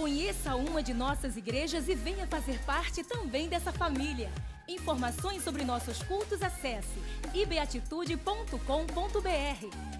[0.00, 4.30] Conheça uma de nossas igrejas e venha fazer parte também dessa família.
[4.66, 6.98] Informações sobre nossos cultos acesse
[7.34, 9.99] ibeatitude.com.br.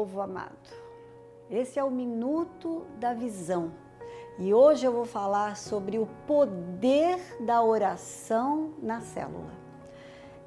[0.00, 0.56] Povo amado.
[1.50, 3.70] Esse é o minuto da visão.
[4.38, 9.52] E hoje eu vou falar sobre o poder da oração na célula.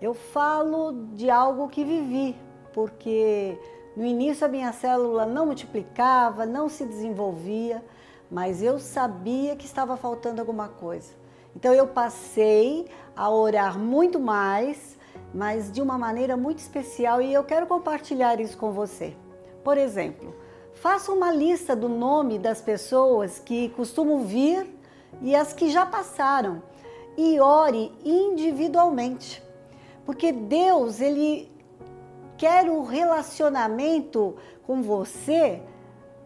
[0.02, 2.36] Eu falo de algo que vivi,
[2.74, 3.60] porque
[3.96, 7.86] no início a minha célula não multiplicava, não se desenvolvia,
[8.32, 11.14] mas eu sabia que estava faltando alguma coisa.
[11.56, 14.98] Então eu passei a orar muito mais,
[15.32, 19.16] mas de uma maneira muito especial e eu quero compartilhar isso com você.
[19.64, 20.36] Por exemplo,
[20.74, 24.68] faça uma lista do nome das pessoas que costumam vir
[25.22, 26.62] e as que já passaram
[27.18, 29.42] e ore individualmente.
[30.06, 31.50] Porque Deus, ele
[32.38, 35.62] quer um relacionamento com você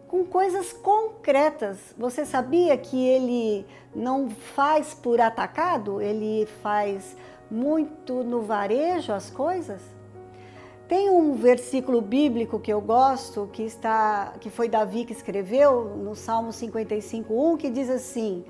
[0.08, 1.94] com coisas concretas.
[1.96, 6.00] Você sabia que ele não faz por atacado?
[6.00, 7.14] Ele faz
[7.50, 9.80] muito no varejo as coisas?
[10.88, 16.14] Tem um versículo bíblico que eu gosto, que está que foi Davi que escreveu no
[16.14, 18.42] Salmo 55:1, que diz assim: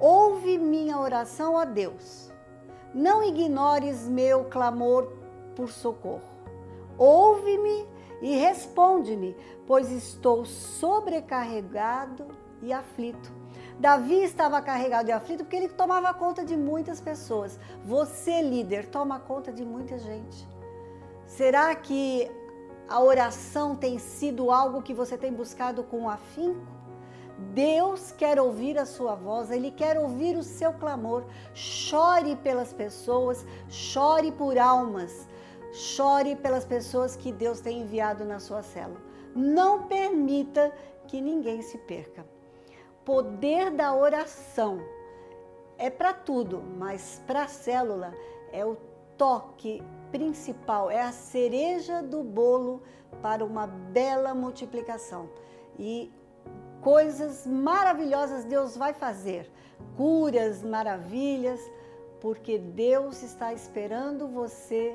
[0.00, 2.32] Ouve minha oração a Deus.
[2.94, 5.12] Não ignores meu clamor
[5.54, 6.22] por socorro.
[6.96, 7.86] Ouve-me
[8.22, 9.36] e responde-me,
[9.66, 12.24] pois estou sobrecarregado
[12.62, 13.30] e aflito.
[13.78, 17.58] Davi estava carregado e aflito porque ele tomava conta de muitas pessoas.
[17.84, 20.55] Você, líder, toma conta de muita gente.
[21.26, 22.30] Será que
[22.88, 26.76] a oração tem sido algo que você tem buscado com afinco?
[27.52, 31.24] Deus quer ouvir a sua voz, Ele quer ouvir o seu clamor.
[31.52, 35.28] Chore pelas pessoas, chore por almas,
[35.72, 39.00] chore pelas pessoas que Deus tem enviado na sua célula.
[39.34, 40.72] Não permita
[41.06, 42.24] que ninguém se perca.
[43.04, 44.80] Poder da oração
[45.76, 48.14] é para tudo, mas para a célula
[48.50, 48.76] é o
[49.18, 52.82] toque principal, é a cereja do bolo
[53.22, 55.28] para uma bela multiplicação.
[55.78, 56.12] E
[56.80, 59.50] coisas maravilhosas Deus vai fazer,
[59.96, 61.60] curas, maravilhas,
[62.20, 64.94] porque Deus está esperando você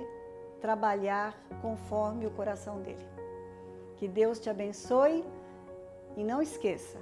[0.60, 3.06] trabalhar conforme o coração dele.
[3.98, 5.24] Que Deus te abençoe
[6.18, 6.98] e não esqueça,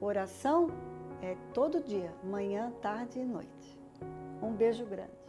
[0.00, 0.70] oração
[1.22, 3.80] é todo dia, manhã, tarde e noite.
[4.42, 5.22] Um beijo grande.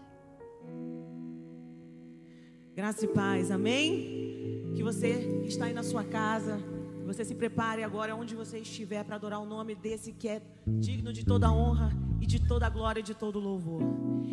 [2.75, 4.71] Graça e paz, amém?
[4.75, 6.59] Que você está aí na sua casa,
[7.05, 11.13] você se prepare agora onde você estiver para adorar o nome desse que é digno
[11.13, 13.83] de toda honra e de toda glória e de todo louvor.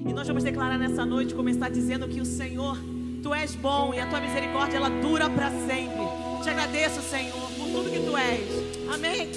[0.06, 2.78] E nós vamos declarar nessa noite, começar dizendo que o Senhor,
[3.22, 6.00] tu és bom e a tua misericórdia ela dura para sempre.
[6.42, 8.48] Te agradeço, Senhor, por tudo que tu és.
[8.90, 9.28] Amém.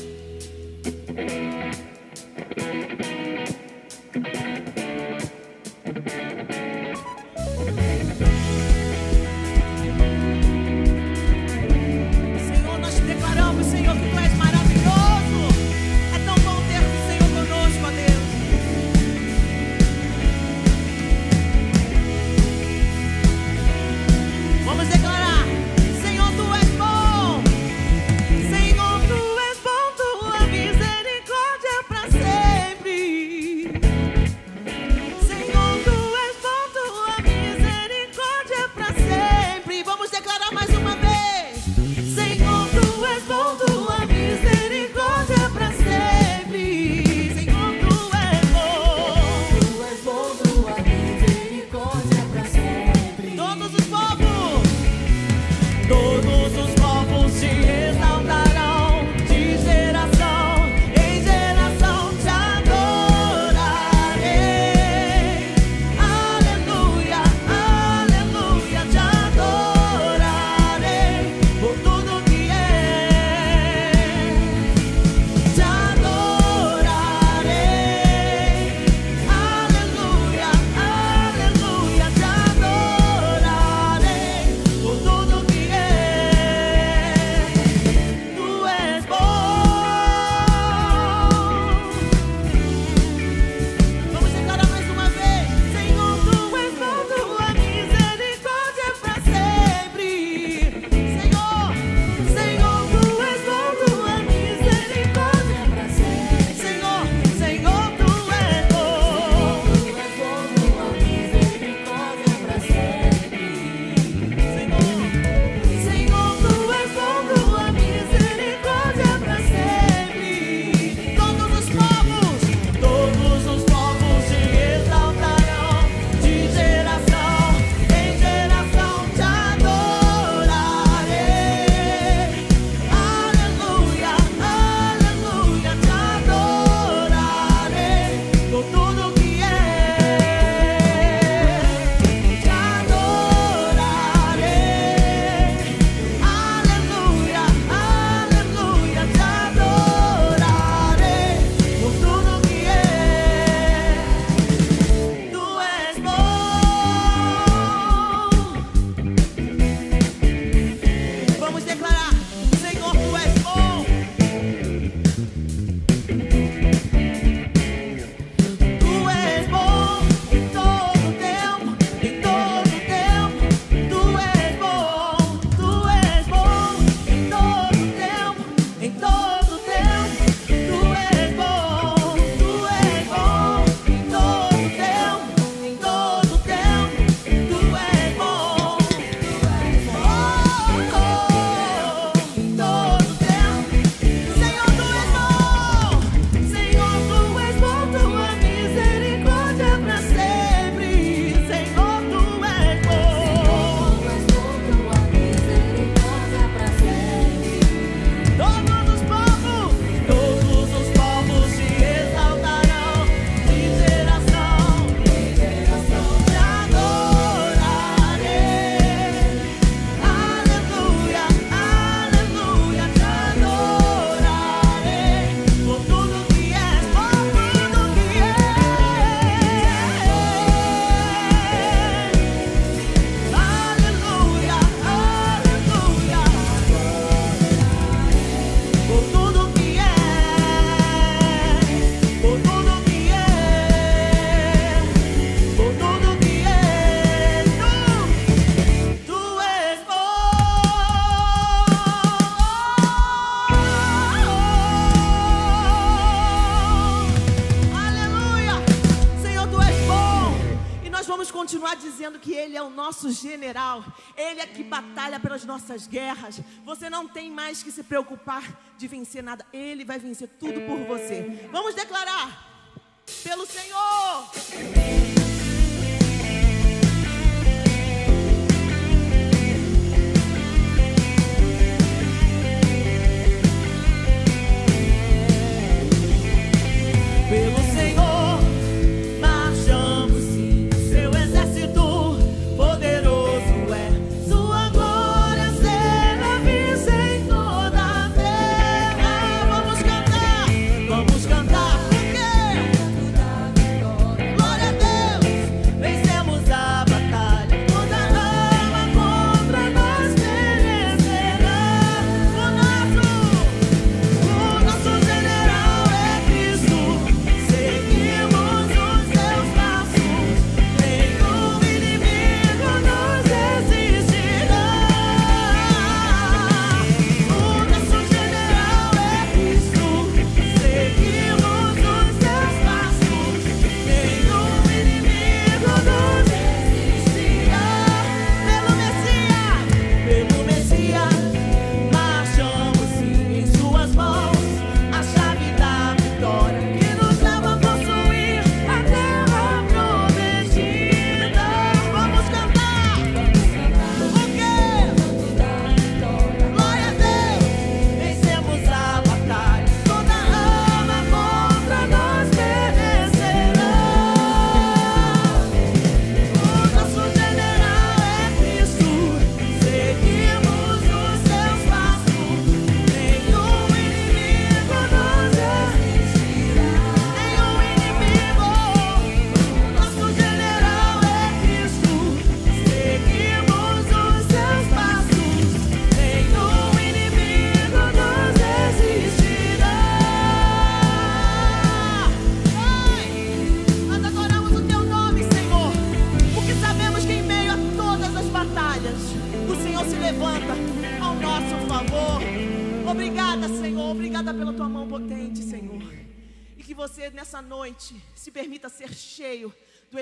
[262.94, 263.84] Nosso general,
[264.16, 266.40] Ele é que batalha pelas nossas guerras.
[266.64, 268.44] Você não tem mais que se preocupar
[268.78, 271.50] de vencer nada, Ele vai vencer tudo por você.
[271.52, 275.23] Vamos declarar pelo Senhor.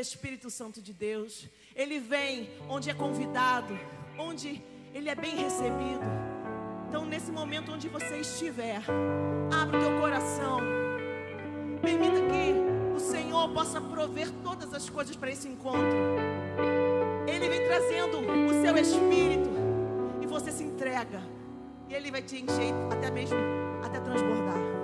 [0.02, 1.48] Espírito Santo de Deus.
[1.76, 3.78] Ele vem onde é convidado,
[4.18, 4.62] onde
[4.94, 6.06] ele é bem recebido.
[6.88, 8.82] Então, nesse momento onde você estiver,
[9.54, 10.60] abra o teu coração.
[11.82, 15.98] Permita que o Senhor possa prover todas as coisas para esse encontro.
[17.28, 19.50] Ele vem trazendo o seu espírito
[20.22, 21.22] e você se entrega.
[21.88, 23.38] E ele vai te encher até mesmo
[23.84, 24.81] até transbordar.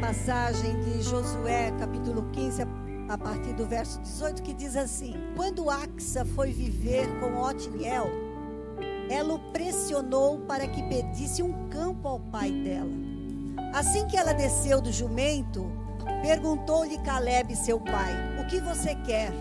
[0.00, 6.24] Passagem de Josué, capítulo 15, a- partir do verso 18, que diz assim: Quando Axa
[6.24, 8.06] foi viver com Otniel,
[9.10, 12.90] ela o pressionou para que pedisse um campo ao pai dela.
[13.72, 15.70] Assim que ela desceu do jumento,
[16.22, 19.32] perguntou-lhe Caleb, seu pai: O que você quer?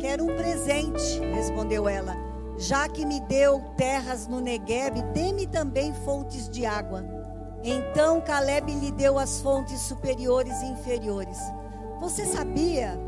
[0.00, 2.14] Quero um presente, respondeu ela.
[2.58, 7.04] Já que me deu terras no Negueb, dê-me também fontes de água.
[7.62, 11.38] Então Caleb lhe deu as fontes superiores e inferiores.
[12.00, 12.98] Você sabia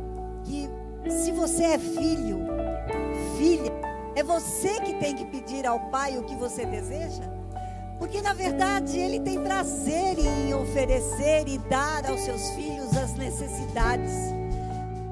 [0.45, 0.69] que
[1.09, 2.41] se você é filho,
[3.37, 3.68] filha,
[4.19, 7.23] é você que tem que pedir ao pai o que você deseja?
[8.01, 14.13] Porque na verdade ele tem prazer em oferecer e dar aos seus filhos as necessidades.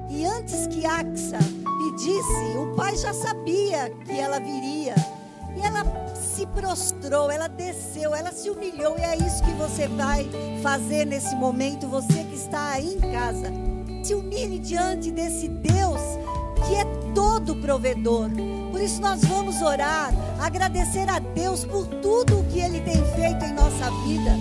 [0.09, 4.95] E antes que Axa pedisse, o pai já sabia que ela viria.
[5.55, 8.97] E ela se prostrou, ela desceu, ela se humilhou.
[8.97, 10.29] E é isso que você vai
[10.61, 13.53] fazer nesse momento, você que está aí em casa.
[14.03, 16.01] Se humilhe diante desse Deus
[16.67, 18.29] que é todo provedor.
[18.77, 23.43] Por isso nós vamos orar, agradecer a Deus por tudo o que Ele tem feito
[23.43, 24.37] em nossa vida.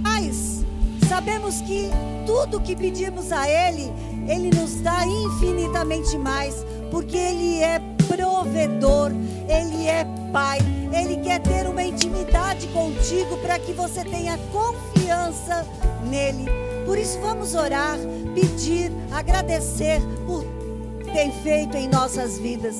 [0.00, 0.64] Mas
[1.08, 1.90] sabemos que
[2.24, 3.92] tudo que pedimos a Ele,
[4.28, 9.10] Ele nos dá infinitamente mais, porque Ele é provedor,
[9.48, 10.60] Ele é Pai,
[10.92, 15.66] Ele quer ter uma intimidade contigo para que você tenha confiança
[16.08, 16.46] nele.
[16.86, 17.98] Por isso vamos orar,
[18.36, 20.44] pedir, agradecer por
[21.02, 22.76] que tem feito em nossas vidas.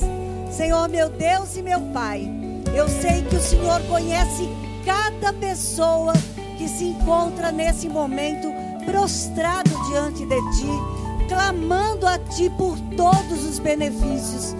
[0.51, 2.29] Senhor, meu Deus e meu Pai,
[2.75, 4.49] eu sei que o Senhor conhece
[4.85, 6.13] cada pessoa
[6.57, 8.47] que se encontra nesse momento
[8.85, 14.55] prostrado diante de Ti, clamando a Ti por todos os benefícios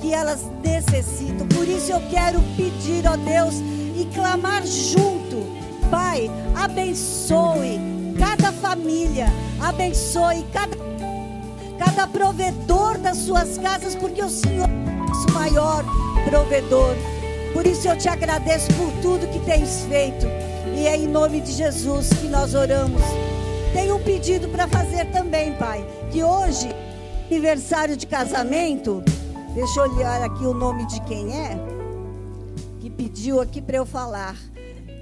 [0.00, 1.46] que elas necessitam.
[1.48, 3.54] Por isso eu quero pedir, ó Deus,
[3.96, 5.44] e clamar junto.
[5.90, 7.78] Pai, abençoe
[8.18, 9.26] cada família,
[9.60, 10.76] abençoe cada,
[11.78, 14.68] cada provedor das suas casas, porque o Senhor
[15.14, 15.84] nosso maior
[16.24, 16.96] provedor.
[17.52, 20.26] Por isso eu te agradeço por tudo que tens feito.
[20.76, 23.00] E é em nome de Jesus que nós oramos.
[23.72, 25.86] Tem um pedido para fazer também, Pai.
[26.10, 26.68] Que hoje,
[27.30, 29.04] aniversário de casamento,
[29.54, 31.56] deixa eu olhar aqui o nome de quem é,
[32.80, 34.36] que pediu aqui para eu falar.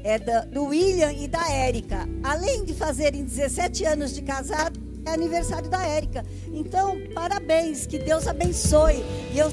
[0.05, 2.09] É da, do William e da Érica.
[2.23, 6.25] Além de fazerem 17 anos de casado, é aniversário da Érica.
[6.53, 9.05] Então, parabéns, que Deus abençoe.
[9.33, 9.51] E eu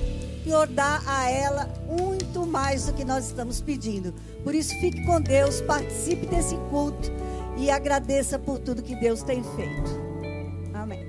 [0.50, 4.16] Senhor dá a ela muito mais do que nós estamos pedindo.
[4.44, 7.12] Por isso, fique com Deus, participe desse culto
[7.56, 9.92] e agradeça por tudo que Deus tem feito.
[10.74, 11.06] Amém.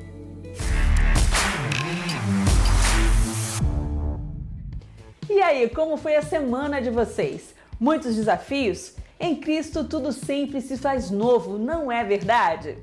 [5.31, 7.55] E aí, como foi a semana de vocês?
[7.81, 8.92] Muitos desafios?
[9.18, 12.76] Em Cristo tudo sempre se faz novo, não é verdade?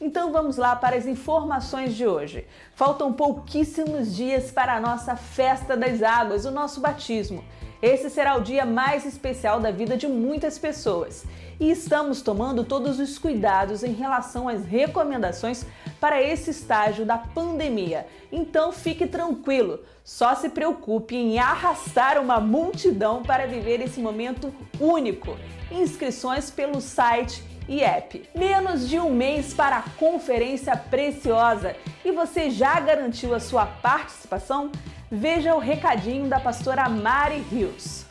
[0.00, 2.46] Então vamos lá para as informações de hoje.
[2.74, 7.44] Faltam pouquíssimos dias para a nossa festa das águas, o nosso batismo.
[7.80, 11.24] Esse será o dia mais especial da vida de muitas pessoas
[11.60, 15.66] e estamos tomando todos os cuidados em relação às recomendações
[16.00, 18.06] para esse estágio da pandemia.
[18.32, 25.36] Então fique tranquilo, só se preocupe em arrastar uma multidão para viver esse momento único.
[25.70, 28.22] Inscrições pelo site e app.
[28.34, 34.70] Menos de um mês para a conferência preciosa e você já garantiu a sua participação?
[35.10, 38.03] Veja o recadinho da pastora Mari Rios.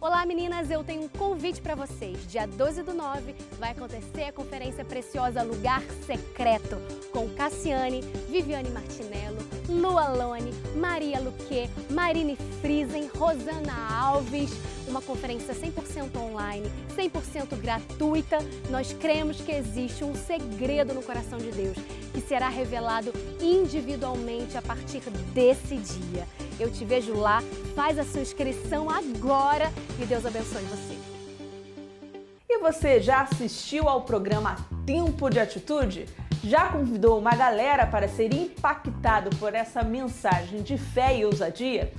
[0.00, 2.24] Olá meninas, eu tenho um convite para vocês.
[2.28, 6.76] Dia 12 do 9 vai acontecer a conferência preciosa Lugar Secreto
[7.10, 14.52] com Cassiane, Viviane Martinello, Lu Alone, Maria Luque, Marine Friesen, Rosana Alves.
[14.86, 18.38] Uma conferência 100% online, 100% gratuita.
[18.70, 21.76] Nós cremos que existe um segredo no coração de Deus
[22.14, 25.00] que será revelado individualmente a partir
[25.34, 26.26] desse dia.
[26.58, 27.40] Eu te vejo lá,
[27.76, 30.98] faz a sua inscrição agora e Deus abençoe você.
[32.48, 36.06] E você já assistiu ao programa Tempo de Atitude?
[36.42, 41.92] Já convidou uma galera para ser impactado por essa mensagem de fé e ousadia?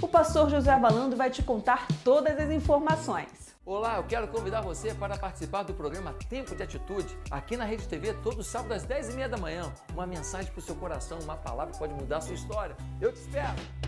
[0.00, 3.54] O pastor José Valando vai te contar todas as informações.
[3.66, 7.86] Olá, eu quero convidar você para participar do programa Tempo de Atitude, aqui na Rede
[7.86, 9.70] TV, todo sábado às 10h30 da manhã.
[9.92, 12.76] Uma mensagem para o seu coração, uma palavra que pode mudar a sua história.
[13.00, 13.85] Eu te espero!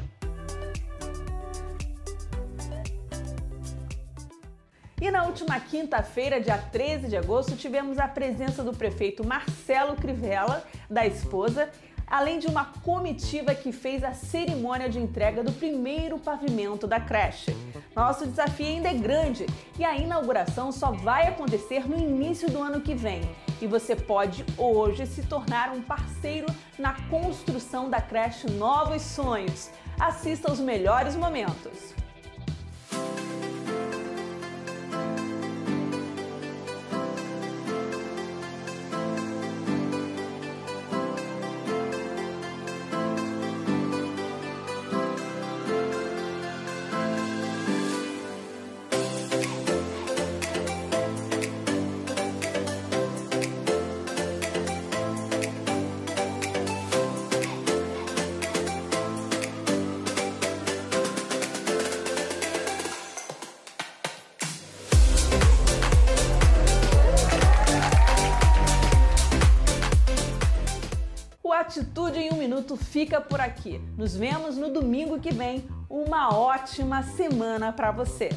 [5.01, 10.65] E na última quinta-feira, dia 13 de agosto, tivemos a presença do prefeito Marcelo Crivella,
[10.91, 11.71] da esposa,
[12.05, 17.57] além de uma comitiva que fez a cerimônia de entrega do primeiro pavimento da creche.
[17.95, 19.47] Nosso desafio ainda é grande
[19.79, 23.21] e a inauguração só vai acontecer no início do ano que vem.
[23.61, 29.71] E você pode hoje se tornar um parceiro na construção da creche Novos Sonhos.
[30.01, 31.98] Assista aos melhores momentos.
[72.99, 73.81] Fica por aqui.
[73.97, 75.65] Nos vemos no domingo que vem.
[75.89, 78.29] Uma ótima semana para você.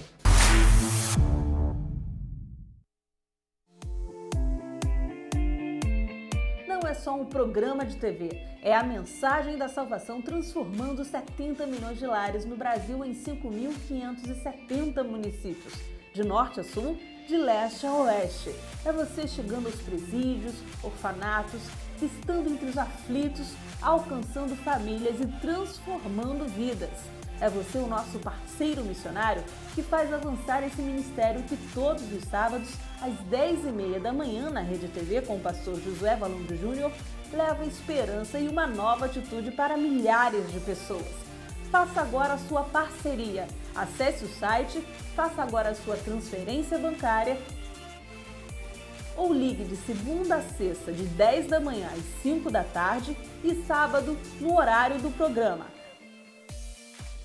[6.67, 8.29] Não é só um programa de TV,
[8.61, 15.73] é a mensagem da salvação transformando 70 milhões de lares no Brasil em 5.570 municípios,
[16.13, 18.53] de norte a sul, de leste a oeste.
[18.85, 21.61] É você chegando aos presídios, orfanatos,
[21.99, 26.89] estando entre os aflitos, alcançando famílias e transformando vidas.
[27.39, 32.69] É você o nosso parceiro missionário que faz avançar esse ministério que todos os sábados,
[33.01, 36.91] às 10h30 da manhã, na Rede TV, com o pastor Josué Valando Júnior,
[37.33, 41.07] leva esperança e uma nova atitude para milhares de pessoas.
[41.71, 43.47] Faça agora a sua parceria.
[43.73, 44.79] Acesse o site,
[45.15, 47.39] faça agora a sua transferência bancária
[49.21, 53.53] ou ligue de segunda a sexta, de 10 da manhã às 5 da tarde e
[53.65, 55.67] sábado no horário do programa.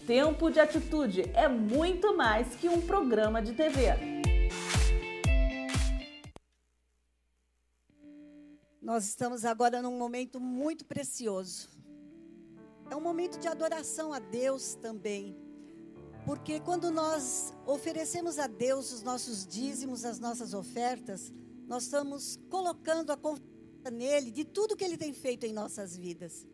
[0.07, 3.95] Tempo de Atitude é muito mais que um programa de TV.
[8.83, 11.71] Nós estamos agora num momento muito precioso.
[12.91, 15.35] É um momento de adoração a Deus também.
[16.27, 21.33] Porque quando nós oferecemos a Deus os nossos dízimos, as nossas ofertas,
[21.67, 26.47] nós estamos colocando a confiança nele de tudo que ele tem feito em nossas vidas.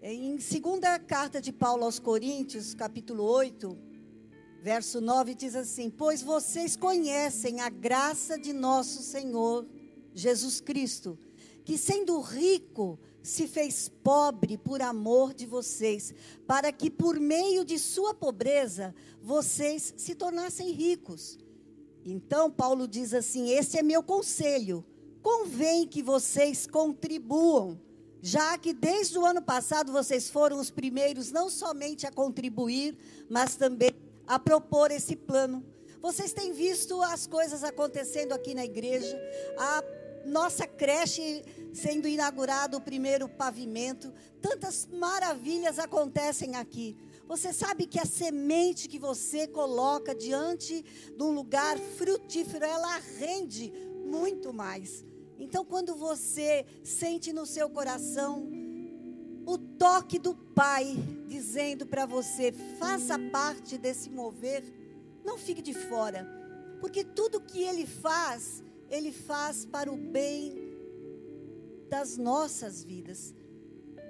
[0.00, 3.76] Em segunda carta de Paulo aos Coríntios, capítulo 8,
[4.62, 9.66] verso 9, diz assim: Pois vocês conhecem a graça de nosso Senhor
[10.14, 11.18] Jesus Cristo,
[11.64, 16.14] que sendo rico, se fez pobre por amor de vocês,
[16.46, 21.38] para que por meio de sua pobreza vocês se tornassem ricos.
[22.10, 24.82] Então, Paulo diz assim: Este é meu conselho.
[25.22, 27.78] Convém que vocês contribuam,
[28.22, 32.96] já que desde o ano passado vocês foram os primeiros não somente a contribuir,
[33.28, 33.90] mas também
[34.26, 35.62] a propor esse plano.
[36.00, 39.20] Vocês têm visto as coisas acontecendo aqui na igreja,
[39.58, 39.82] a
[40.24, 41.44] nossa creche
[41.74, 46.96] sendo inaugurado o primeiro pavimento, tantas maravilhas acontecem aqui.
[47.28, 50.82] Você sabe que a semente que você coloca diante
[51.16, 53.72] de um lugar frutífero, ela rende
[54.04, 55.04] muito mais.
[55.38, 58.50] Então, quando você sente no seu coração
[59.46, 60.96] o toque do Pai
[61.28, 64.64] dizendo para você: faça parte desse mover,
[65.24, 66.26] não fique de fora,
[66.80, 70.56] porque tudo que Ele faz ele faz para o bem
[71.88, 73.34] das nossas vidas.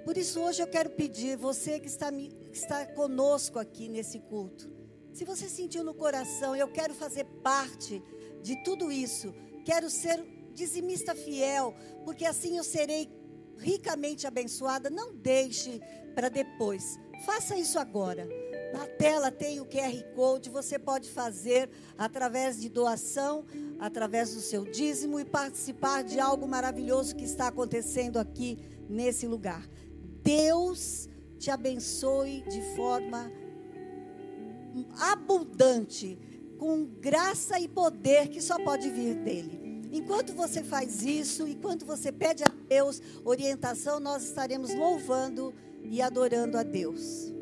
[0.05, 2.09] Por isso, hoje eu quero pedir, você que está,
[2.51, 4.69] que está conosco aqui nesse culto,
[5.13, 8.01] se você sentiu no coração, eu quero fazer parte
[8.41, 9.33] de tudo isso,
[9.65, 13.09] quero ser dizimista fiel, porque assim eu serei
[13.57, 15.81] ricamente abençoada, não deixe
[16.15, 18.27] para depois, faça isso agora.
[18.71, 23.45] Na tela tem o QR Code, você pode fazer através de doação,
[23.79, 29.67] através do seu dízimo e participar de algo maravilhoso que está acontecendo aqui nesse lugar.
[30.21, 31.09] Deus
[31.39, 33.31] te abençoe de forma
[34.99, 36.19] abundante,
[36.57, 39.87] com graça e poder que só pode vir dele.
[39.91, 46.57] Enquanto você faz isso, enquanto você pede a Deus orientação, nós estaremos louvando e adorando
[46.57, 47.33] a Deus.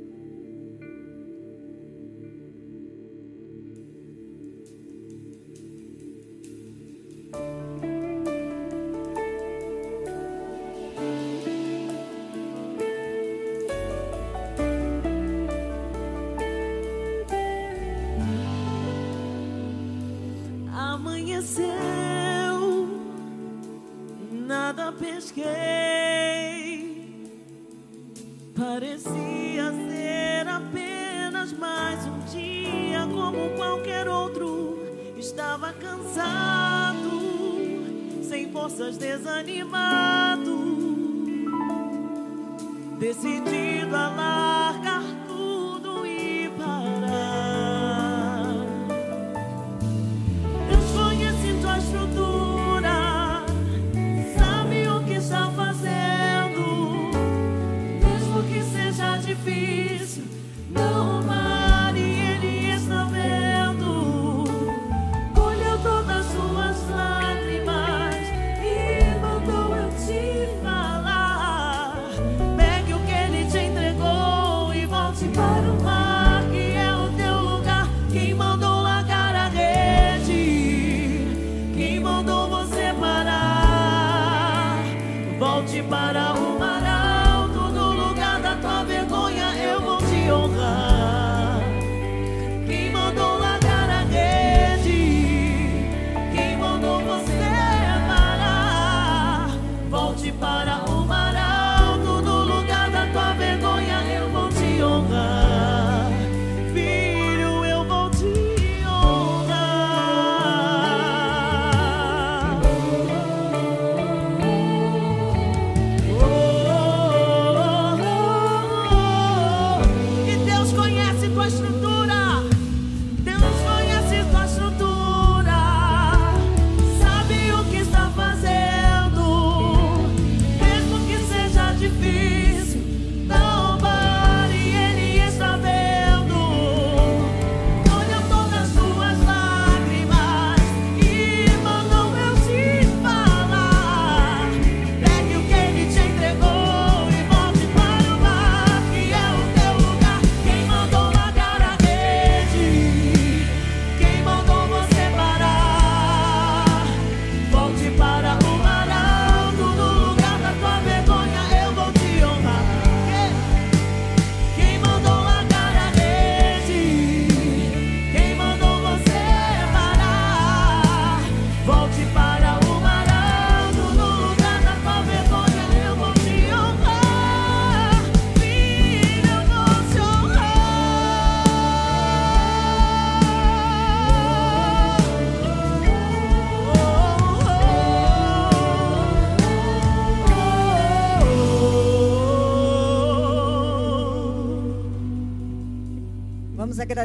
[43.99, 44.46] Oh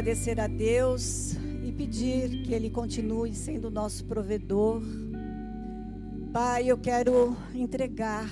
[0.03, 1.33] agradecer a Deus
[1.63, 4.83] e pedir que Ele continue sendo nosso provedor.
[6.33, 8.29] Pai, eu quero entregar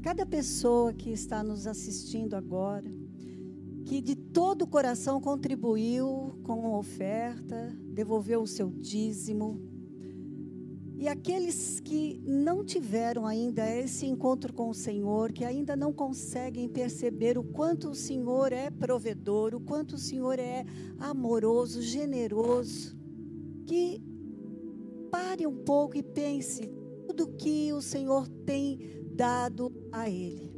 [0.00, 2.90] cada pessoa que está nos assistindo agora,
[3.84, 9.60] que de todo o coração contribuiu com a oferta, devolveu o seu dízimo
[11.02, 16.68] e aqueles que não tiveram ainda esse encontro com o Senhor, que ainda não conseguem
[16.68, 20.64] perceber o quanto o Senhor é provedor, o quanto o Senhor é
[21.00, 22.96] amoroso, generoso,
[23.66, 24.00] que
[25.10, 26.70] pare um pouco e pense
[27.04, 28.78] tudo que o Senhor tem
[29.12, 30.54] dado a ele.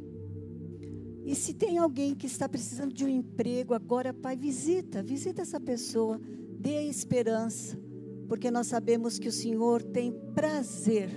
[1.25, 5.59] E se tem alguém que está precisando de um emprego agora, Pai, visita, visita essa
[5.59, 6.21] pessoa,
[6.59, 7.83] dê esperança
[8.27, 11.09] porque nós sabemos que o Senhor tem prazer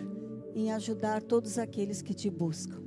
[0.55, 2.83] em ajudar todos aqueles que te buscam.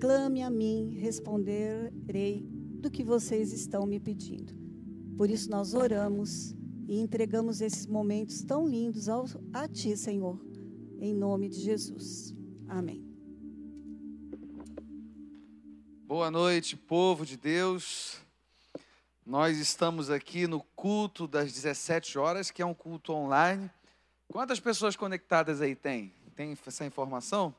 [0.00, 2.46] Clame a mim, responderei
[2.80, 4.54] do que vocês estão me pedindo.
[5.16, 6.54] Por isso nós oramos
[6.86, 10.40] e entregamos esses momentos tão lindos ao, a Ti, Senhor,
[11.00, 12.34] em nome de Jesus.
[12.68, 13.04] Amém.
[16.06, 18.27] Boa noite, povo de Deus.
[19.28, 23.70] Nós estamos aqui no culto das 17 horas, que é um culto online.
[24.26, 26.14] Quantas pessoas conectadas aí tem?
[26.34, 27.54] Tem essa informação?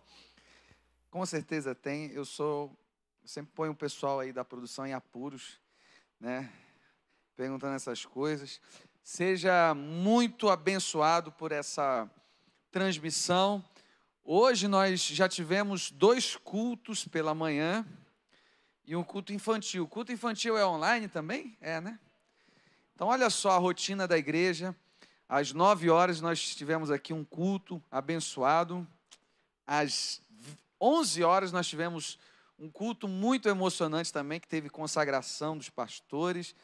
[1.11, 2.07] Com certeza tem.
[2.07, 2.75] Eu sou
[3.21, 5.59] eu sempre ponho o pessoal aí da produção em apuros,
[6.19, 6.51] né?
[7.35, 8.59] Perguntando essas coisas.
[9.03, 12.09] Seja muito abençoado por essa
[12.71, 13.63] transmissão.
[14.23, 17.85] Hoje nós já tivemos dois cultos pela manhã
[18.89, 19.83] e um culto infantil.
[19.83, 21.55] O culto infantil é online também?
[21.61, 21.99] É, né?
[22.95, 24.75] Então, olha só a rotina da igreja.
[25.29, 28.87] Às nove horas nós tivemos aqui um culto abençoado.
[29.67, 30.23] Às
[30.81, 32.17] onze horas nós tivemos
[32.57, 36.55] um culto muito emocionante também, que teve consagração dos pastores.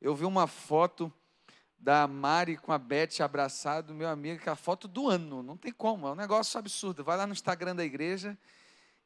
[0.00, 1.12] Eu vi uma foto
[1.76, 5.42] da Mari com a Beth abraçado, meu amigo, que é a foto do ano.
[5.42, 7.02] Não tem como, é um negócio absurdo.
[7.02, 8.38] Vai lá no Instagram da igreja,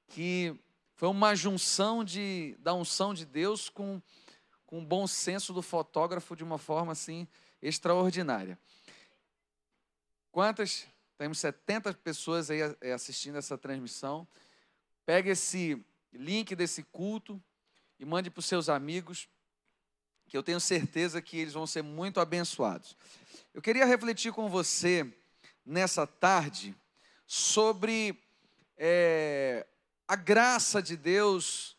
[0.08, 0.54] que
[0.96, 4.00] foi uma junção de, da unção de Deus com,
[4.64, 7.28] com o bom senso do fotógrafo de uma forma assim
[7.60, 8.58] extraordinária.
[10.32, 10.86] Quantas?
[11.18, 14.26] Temos 70 pessoas aí eh, assistindo essa transmissão.
[15.04, 15.84] Pega esse
[16.14, 17.42] link desse culto
[17.98, 19.28] e mande para os seus amigos,
[20.28, 22.96] que eu tenho certeza que eles vão ser muito abençoados.
[23.52, 25.10] Eu queria refletir com você
[25.64, 26.74] nessa tarde
[27.26, 28.18] sobre
[28.78, 29.66] é,
[30.08, 31.76] a graça de Deus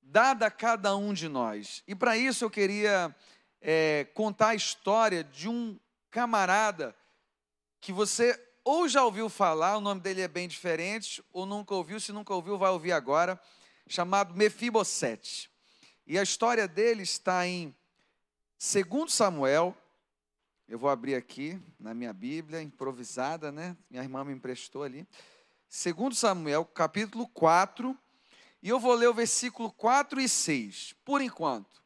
[0.00, 1.82] dada a cada um de nós.
[1.86, 3.14] E para isso eu queria
[3.60, 5.78] é, contar a história de um
[6.10, 6.94] camarada
[7.80, 11.98] que você ou já ouviu falar, o nome dele é bem diferente, ou nunca ouviu,
[11.98, 13.40] se nunca ouviu, vai ouvir agora,
[13.86, 15.50] chamado Mefibosete.
[16.06, 17.74] E a história dele está em
[18.90, 19.74] 2 Samuel,
[20.68, 23.74] eu vou abrir aqui na minha Bíblia, improvisada, né?
[23.88, 25.08] Minha irmã me emprestou ali.
[25.68, 27.94] Segundo Samuel, capítulo 4,
[28.62, 31.82] e eu vou ler o versículo 4 e 6, por enquanto.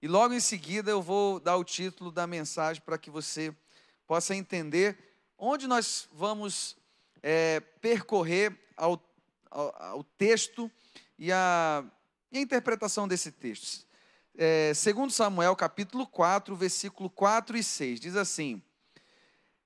[0.00, 3.52] E logo em seguida eu vou dar o título da mensagem para que você
[4.06, 4.96] possa entender
[5.36, 6.76] onde nós vamos
[7.20, 9.04] é, percorrer ao,
[9.50, 10.70] ao, ao, texto
[11.18, 11.84] e a,
[12.30, 13.84] e a, interpretação desse texto.
[14.36, 18.62] É, segundo Samuel, capítulo 4, versículo 4 e 6, diz assim...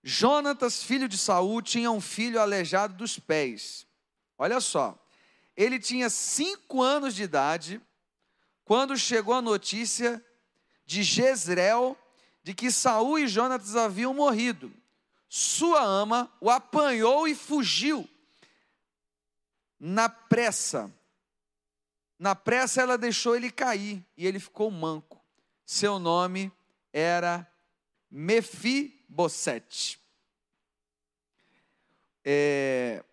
[0.09, 3.85] Jonatas, filho de Saul, tinha um filho aleijado dos pés.
[4.39, 4.97] Olha só,
[5.57, 7.83] ele tinha cinco anos de idade
[8.65, 10.25] quando chegou a notícia
[10.85, 11.99] de Jezreel
[12.41, 14.73] de que Saul e Jonatas haviam morrido.
[15.29, 18.09] Sua ama o apanhou e fugiu.
[19.77, 20.89] Na pressa,
[22.17, 25.21] na pressa ela deixou ele cair e ele ficou manco.
[25.65, 26.53] Seu nome
[26.93, 27.45] era
[28.09, 29.99] Mefi Bosete.
[32.25, 33.05] É,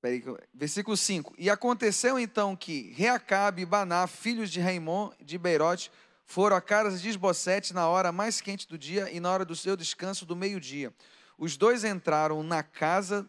[0.00, 1.34] peraí, versículo 5.
[1.38, 5.90] E aconteceu então que Reacabe e Baná, filhos de Raimon de Beirote,
[6.24, 9.54] foram à casa de Esbocete na hora mais quente do dia e na hora do
[9.54, 10.92] seu descanso do meio-dia.
[11.38, 13.28] Os dois entraram na casa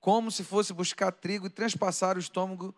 [0.00, 2.74] como se fosse buscar trigo e transpassaram o estômago,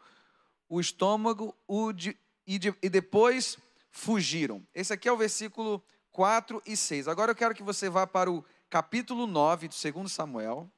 [0.69, 2.17] o estômago o de,
[2.47, 3.57] e, de, e depois
[3.91, 4.67] fugiram.
[4.75, 5.83] Esse aqui é o versículo
[6.15, 7.09] 4 e 6.
[7.09, 10.71] Agora eu quero que você vá para o capítulo 9 de 2 Samuel.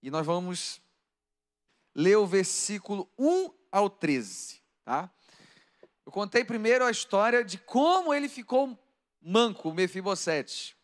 [0.00, 0.80] E nós vamos
[1.92, 5.10] ler o versículo 1 ao 13, tá?
[6.06, 8.78] Eu contei primeiro a história de como ele ficou
[9.20, 10.76] manco, o Mefibosete.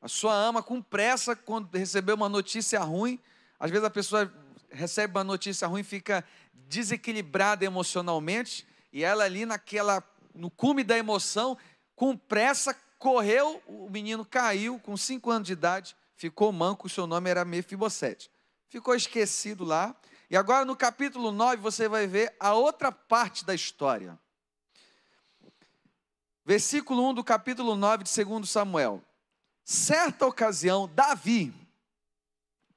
[0.00, 3.20] A sua ama com pressa quando recebeu uma notícia ruim,
[3.60, 4.32] às vezes a pessoa
[4.70, 10.02] recebe uma notícia ruim, fica desequilibrada emocionalmente, e ela ali naquela
[10.34, 11.56] no cume da emoção,
[11.96, 17.30] com pressa, correu, o menino caiu com cinco anos de idade, ficou manco, seu nome
[17.30, 18.30] era Mefibosete.
[18.68, 19.96] Ficou esquecido lá.
[20.28, 24.18] E agora no capítulo 9 você vai ver a outra parte da história.
[26.44, 29.02] Versículo 1 do capítulo 9 de 2 Samuel.
[29.64, 31.54] Certa ocasião, Davi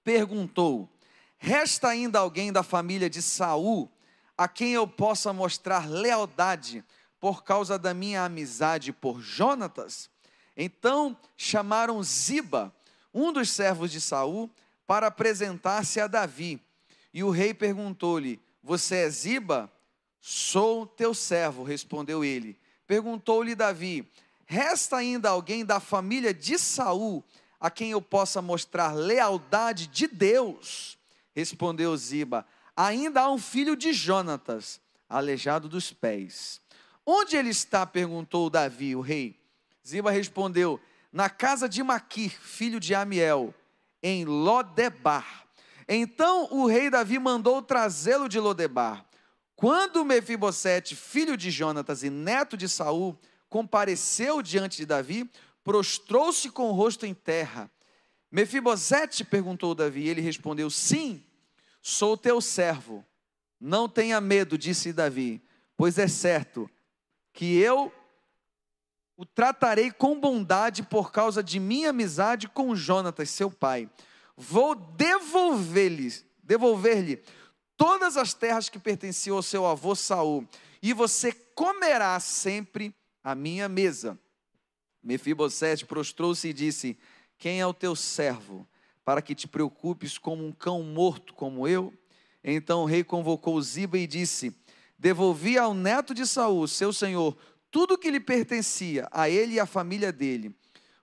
[0.04, 0.90] perguntou:
[1.38, 3.92] Resta ainda alguém da família de Saul
[4.38, 6.84] a quem eu possa mostrar lealdade
[7.20, 10.10] por causa da minha amizade por Jonatas?
[10.56, 12.74] Então chamaram Ziba,
[13.14, 14.50] um dos servos de Saul,
[14.86, 16.62] para apresentar-se a Davi.
[17.14, 19.72] E o rei perguntou-lhe: Você é Ziba?
[20.22, 22.60] Sou teu servo, respondeu ele.
[22.86, 24.08] Perguntou-lhe Davi:
[24.46, 27.24] Resta ainda alguém da família de Saul
[27.60, 30.98] a quem eu possa mostrar lealdade de Deus?
[31.36, 32.46] Respondeu Ziba:
[32.76, 36.62] Ainda há um filho de Jonatas, aleijado dos pés.
[37.06, 37.86] Onde ele está?
[37.86, 39.40] perguntou Davi, o rei.
[39.88, 40.80] Ziba respondeu:
[41.12, 43.54] Na casa de Maquir, filho de Amiel,
[44.02, 45.48] em Lodebar.
[45.88, 49.06] Então o rei Davi mandou trazê-lo de Lodebar.
[49.56, 53.20] Quando Mefibosete, filho de Jonatas e neto de Saul,
[53.50, 55.30] compareceu diante de Davi,
[55.64, 57.70] prostrou-se com o rosto em terra.
[58.32, 61.24] Mefibosete perguntou Davi, ele respondeu: Sim,
[61.82, 63.06] Sou teu servo,
[63.60, 65.42] não tenha medo, disse Davi,
[65.78, 66.70] pois é certo
[67.34, 67.92] que eu
[69.18, 73.90] o tratarei com bondade por causa de minha amizade com Jonatas, seu pai.
[74.38, 77.22] Vou devolver-lhe, devolver-lhe
[77.76, 80.48] todas as terras que pertenciam ao seu avô Saul,
[80.82, 84.18] e você comerá sempre a minha mesa.
[85.04, 86.98] Mefibosete prostrou-se e disse:
[87.38, 88.66] Quem é o teu servo?
[89.10, 91.92] para que te preocupes como um cão morto como eu?
[92.44, 94.56] Então o rei convocou Ziba e disse:
[95.00, 97.38] Devolvi ao neto de Saul, seu senhor,
[97.72, 100.54] tudo que lhe pertencia, a ele e à família dele.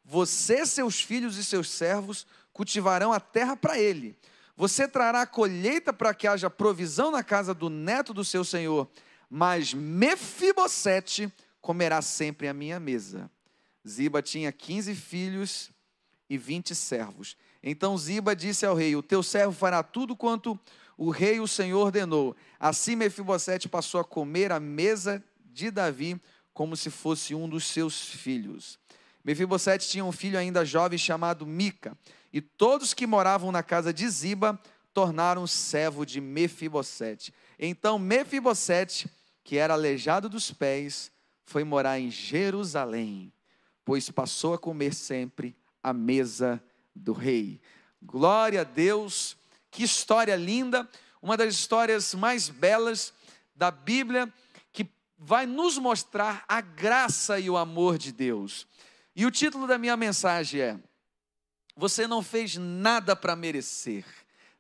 [0.05, 4.15] Você, seus filhos e seus servos cultivarão a terra para ele.
[4.55, 8.89] Você trará a colheita para que haja provisão na casa do neto do seu senhor,
[9.31, 13.31] mas Mefibosete comerá sempre a minha mesa.
[13.87, 15.71] Ziba tinha quinze filhos
[16.29, 17.37] e vinte servos.
[17.63, 20.59] Então Ziba disse ao rei: O teu servo fará tudo quanto
[20.97, 22.35] o rei, o Senhor, ordenou.
[22.59, 25.23] Assim Mefibosete passou a comer à mesa
[25.53, 26.21] de Davi,
[26.55, 28.79] como se fosse um dos seus filhos.
[29.23, 31.97] Mefibosete tinha um filho ainda jovem chamado Mica,
[32.33, 34.59] e todos que moravam na casa de Ziba
[34.95, 37.35] tornaram servo de Mefibosete.
[37.59, 39.11] Então Mefibosete,
[39.45, 41.11] que era aleijado dos pés,
[41.45, 43.33] foi morar em Jerusalém,
[43.85, 46.63] pois passou a comer sempre à mesa
[46.95, 47.61] do rei.
[48.03, 49.36] Glória a Deus,
[49.77, 50.89] que história linda,
[51.21, 53.13] uma das histórias mais belas
[53.55, 54.33] da Bíblia,
[54.73, 58.67] que vai nos mostrar a graça e o amor de Deus.
[59.15, 60.81] E o título da minha mensagem é:
[61.77, 64.07] Você não fez nada para merecer,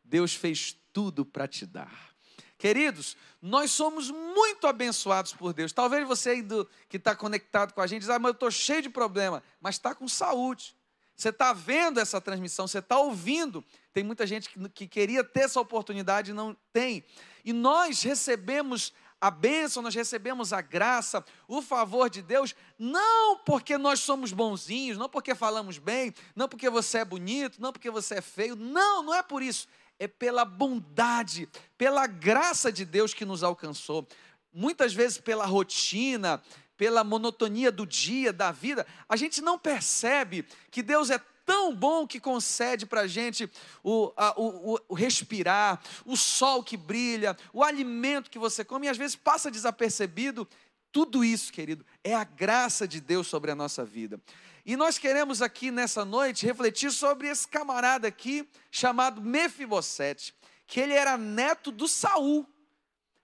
[0.04, 2.14] Deus fez tudo para te dar.
[2.58, 5.72] Queridos, nós somos muito abençoados por Deus.
[5.72, 8.50] Talvez você aí do, que está conectado com a gente diz, ah, mas eu estou
[8.50, 10.76] cheio de problema, mas está com saúde.
[11.16, 13.64] Você está vendo essa transmissão, você está ouvindo.
[13.92, 17.02] Tem muita gente que, que queria ter essa oportunidade e não tem.
[17.44, 23.78] E nós recebemos a bênção, nós recebemos a graça, o favor de Deus, não porque
[23.78, 28.16] nós somos bonzinhos, não porque falamos bem, não porque você é bonito, não porque você
[28.16, 29.66] é feio, não, não é por isso,
[29.98, 31.48] é pela bondade,
[31.78, 34.06] pela graça de Deus que nos alcançou.
[34.52, 36.42] Muitas vezes pela rotina,
[36.77, 42.07] pela monotonia do dia, da vida, a gente não percebe que Deus é tão bom
[42.07, 43.49] que concede para a gente
[43.83, 48.99] o, o, o, respirar, o sol que brilha, o alimento que você come, e às
[48.99, 50.47] vezes passa desapercebido.
[50.91, 54.20] Tudo isso, querido, é a graça de Deus sobre a nossa vida.
[54.64, 60.35] E nós queremos aqui nessa noite refletir sobre esse camarada aqui, chamado Mefibosete,
[60.66, 62.45] que ele era neto do Saul.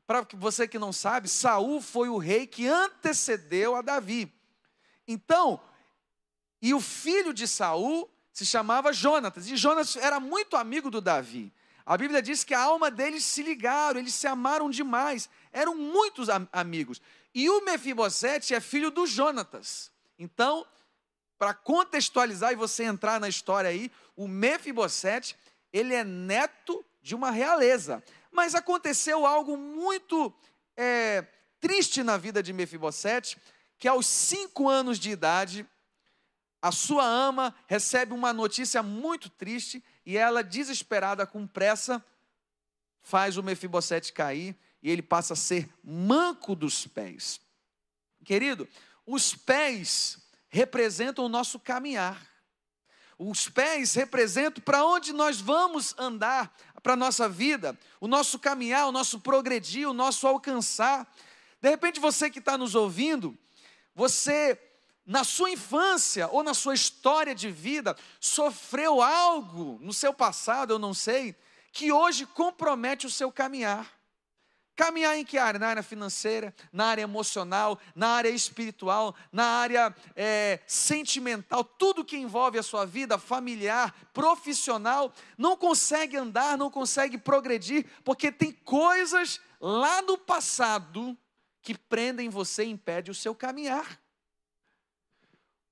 [0.07, 4.33] Para você que não sabe, Saul foi o rei que antecedeu a Davi.
[5.07, 5.61] Então,
[6.61, 11.53] e o filho de Saul se chamava Jonatas, e Jonatas era muito amigo do Davi.
[11.85, 16.29] A Bíblia diz que a alma deles se ligaram, eles se amaram demais, eram muitos
[16.29, 17.01] am amigos.
[17.35, 19.91] E o Mefibosete é filho do Jonatas.
[20.19, 20.67] Então,
[21.39, 25.37] para contextualizar e você entrar na história aí, o Mefibosete,
[25.73, 28.03] ele é neto de uma realeza.
[28.33, 30.35] Mas aconteceu algo muito
[30.77, 31.27] é,
[31.61, 33.39] triste na vida de Mefibosete,
[33.79, 35.67] que aos cinco anos de idade,
[36.61, 42.05] a sua ama recebe uma notícia muito triste e ela, desesperada, com pressa,
[43.03, 47.41] faz o Mefibosete cair e ele passa a ser manco dos pés.
[48.25, 48.69] Querido,
[49.07, 50.19] os pés
[50.49, 52.31] representam o nosso caminhar.
[53.19, 56.53] Os pés representam para onde nós vamos andar
[56.83, 61.07] para a nossa vida, o nosso caminhar, o nosso progredir, o nosso alcançar.
[61.61, 63.39] De repente, você que está nos ouvindo,
[63.95, 64.59] você,
[65.07, 70.79] na sua infância ou na sua história de vida, sofreu algo no seu passado, eu
[70.79, 71.37] não sei,
[71.73, 74.02] que hoje compromete o seu caminhar.
[74.75, 75.59] Caminhar em que área?
[75.61, 82.17] Na área financeira, na área emocional, na área espiritual, na área é, sentimental, tudo que
[82.17, 89.41] envolve a sua vida familiar, profissional, não consegue andar, não consegue progredir, porque tem coisas
[89.61, 91.17] lá no passado
[91.61, 94.01] que prendem você e impedem o seu caminhar.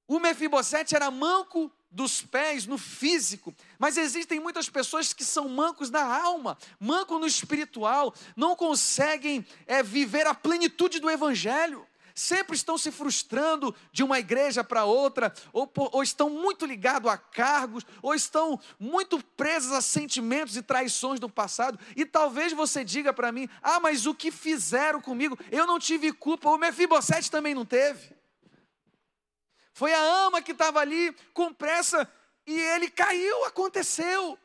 [0.06, 5.90] O Mefibosete era manco dos pés no físico, mas existem muitas pessoas que são mancos
[5.90, 11.86] na alma, manco no espiritual, não conseguem é, viver a plenitude do evangelho.
[12.14, 17.16] Sempre estão se frustrando de uma igreja para outra, ou, ou estão muito ligados a
[17.16, 21.78] cargos, ou estão muito presos a sentimentos e traições do passado.
[21.96, 25.38] E talvez você diga para mim: ah, mas o que fizeram comigo?
[25.50, 28.19] Eu não tive culpa, o Mefibosete também não teve.
[29.80, 32.06] Foi a ama que estava ali com pressa
[32.46, 34.38] e ele caiu, aconteceu.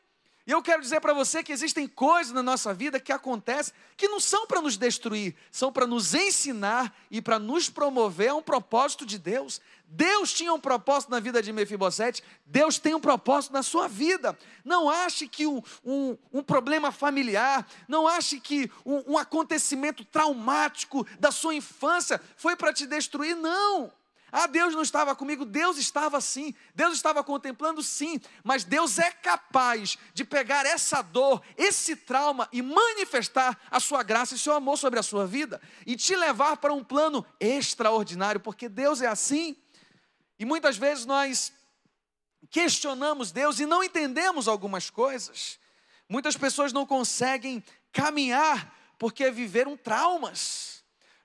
[0.46, 4.08] E eu quero dizer para você que existem coisas na nossa vida que acontecem que
[4.08, 8.42] não são para nos destruir, são para nos ensinar e para nos promover a um
[8.42, 9.60] propósito de Deus.
[9.86, 14.38] Deus tinha um propósito na vida de Mefibosete, Deus tem um propósito na sua vida.
[14.64, 21.06] Não ache que um, um, um problema familiar, não ache que um, um acontecimento traumático
[21.20, 23.92] da sua infância foi para te destruir, não.
[24.32, 29.10] Ah, Deus não estava comigo, Deus estava sim, Deus estava contemplando sim, mas Deus é
[29.10, 34.76] capaz de pegar essa dor, esse trauma e manifestar a sua graça e seu amor
[34.78, 39.56] sobre a sua vida e te levar para um plano extraordinário, porque Deus é assim.
[40.38, 41.52] E muitas vezes nós
[42.50, 45.58] questionamos Deus e não entendemos algumas coisas.
[46.08, 47.62] Muitas pessoas não conseguem
[47.92, 50.75] caminhar porque viveram traumas.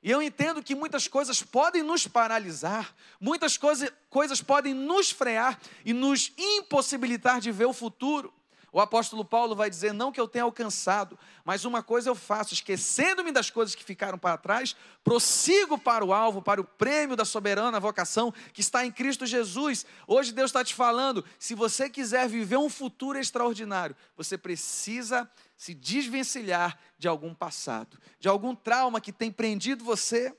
[0.04, 5.60] E eu entendo que muitas coisas podem nos paralisar, muitas coisa, coisas podem nos frear
[5.86, 8.34] e nos impossibilitar de ver o futuro.
[8.74, 12.54] O apóstolo Paulo vai dizer: Não que eu tenha alcançado, mas uma coisa eu faço,
[12.54, 17.26] esquecendo-me das coisas que ficaram para trás, prossigo para o alvo, para o prêmio da
[17.26, 19.86] soberana vocação que está em Cristo Jesus.
[20.08, 25.74] Hoje Deus está te falando: se você quiser viver um futuro extraordinário, você precisa se
[25.74, 30.34] desvencilhar de algum passado, de algum trauma que tem prendido você.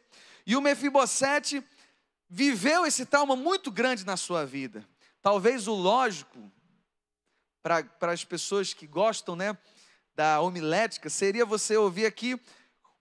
[0.46, 1.62] E o Mefibosete
[2.30, 4.88] viveu esse trauma muito grande na sua vida.
[5.20, 6.50] Talvez o lógico
[7.62, 9.56] para as pessoas que gostam, né,
[10.14, 12.38] da homilética seria você ouvir aqui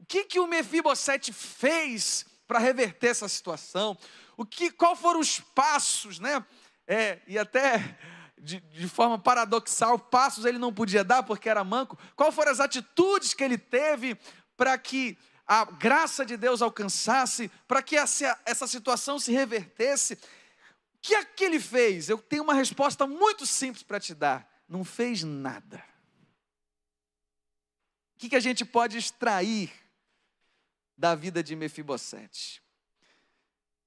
[0.01, 3.95] o que que o Mefibosete fez para reverter essa situação?
[4.35, 6.43] O que, qual foram os passos, né?
[6.87, 7.97] É, e até
[8.35, 11.99] de, de, forma paradoxal, passos ele não podia dar porque era manco.
[12.15, 14.17] Qual foram as atitudes que ele teve
[14.57, 20.15] para que a graça de Deus alcançasse, para que essa, essa situação se revertesse?
[20.15, 20.17] O
[20.99, 22.09] que é que ele fez?
[22.09, 24.50] Eu tenho uma resposta muito simples para te dar.
[24.71, 25.83] Não fez nada.
[28.15, 29.69] O que, que a gente pode extrair
[30.97, 32.63] da vida de Mefibosete?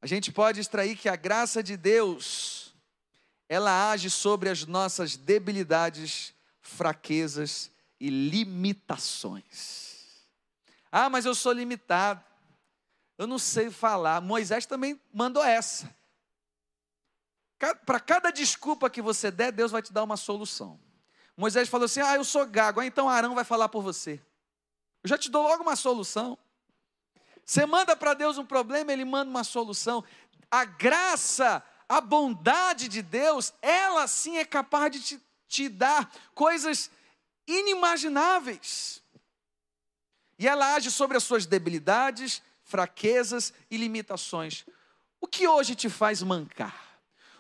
[0.03, 2.75] A gente pode extrair que a graça de Deus
[3.49, 9.95] ela age sobre as nossas debilidades, fraquezas e limitações.
[10.93, 12.23] Ah, mas eu sou limitado.
[13.17, 14.21] Eu não sei falar.
[14.21, 15.91] Moisés também mandou essa.
[17.59, 20.79] Para cada desculpa que você der, Deus vai te dar uma solução.
[21.37, 24.21] Moisés falou assim: Ah, eu sou gago, ah, então Arão vai falar por você.
[25.03, 26.39] Eu já te dou logo uma solução.
[27.45, 30.03] Você manda para Deus um problema, ele manda uma solução.
[30.51, 36.91] A graça a bondade de Deus, ela sim é capaz de te, te dar coisas
[37.47, 39.03] inimagináveis.
[40.39, 44.65] E ela age sobre as suas debilidades, fraquezas e limitações.
[45.21, 46.84] O que hoje te faz mancar?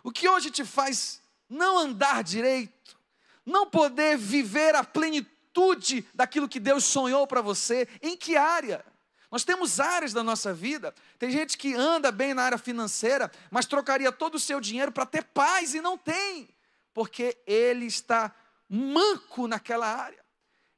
[0.05, 2.97] O que hoje te faz não andar direito?
[3.45, 7.89] Não poder viver a plenitude daquilo que Deus sonhou para você?
[8.03, 8.85] Em que área?
[9.31, 10.95] Nós temos áreas da nossa vida.
[11.19, 15.07] Tem gente que anda bem na área financeira, mas trocaria todo o seu dinheiro para
[15.07, 16.49] ter paz e não tem,
[16.93, 18.31] porque ele está
[18.69, 20.23] manco naquela área.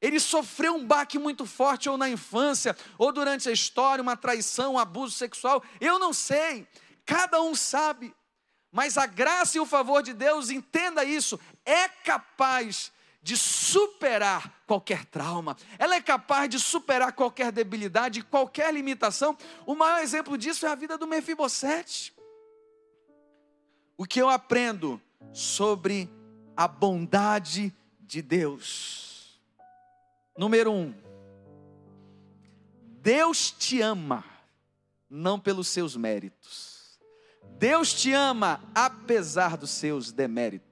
[0.01, 4.74] Ele sofreu um baque muito forte, ou na infância, ou durante a história, uma traição,
[4.74, 5.64] um abuso sexual.
[5.81, 6.66] Eu não sei,
[7.05, 8.14] cada um sabe.
[8.77, 15.07] Mas a graça e o favor de Deus, entenda isso, é capaz de superar qualquer
[15.07, 19.35] trauma, ela é capaz de superar qualquer debilidade, qualquer limitação.
[19.64, 22.14] O maior exemplo disso é a vida do Mefibosete.
[23.97, 25.01] O que eu aprendo
[25.33, 26.11] sobre
[26.55, 29.41] a bondade de Deus?
[30.37, 30.95] Número um,
[33.01, 34.22] Deus te ama,
[35.09, 36.76] não pelos seus méritos.
[37.59, 40.66] Deus te ama apesar dos seus deméritos.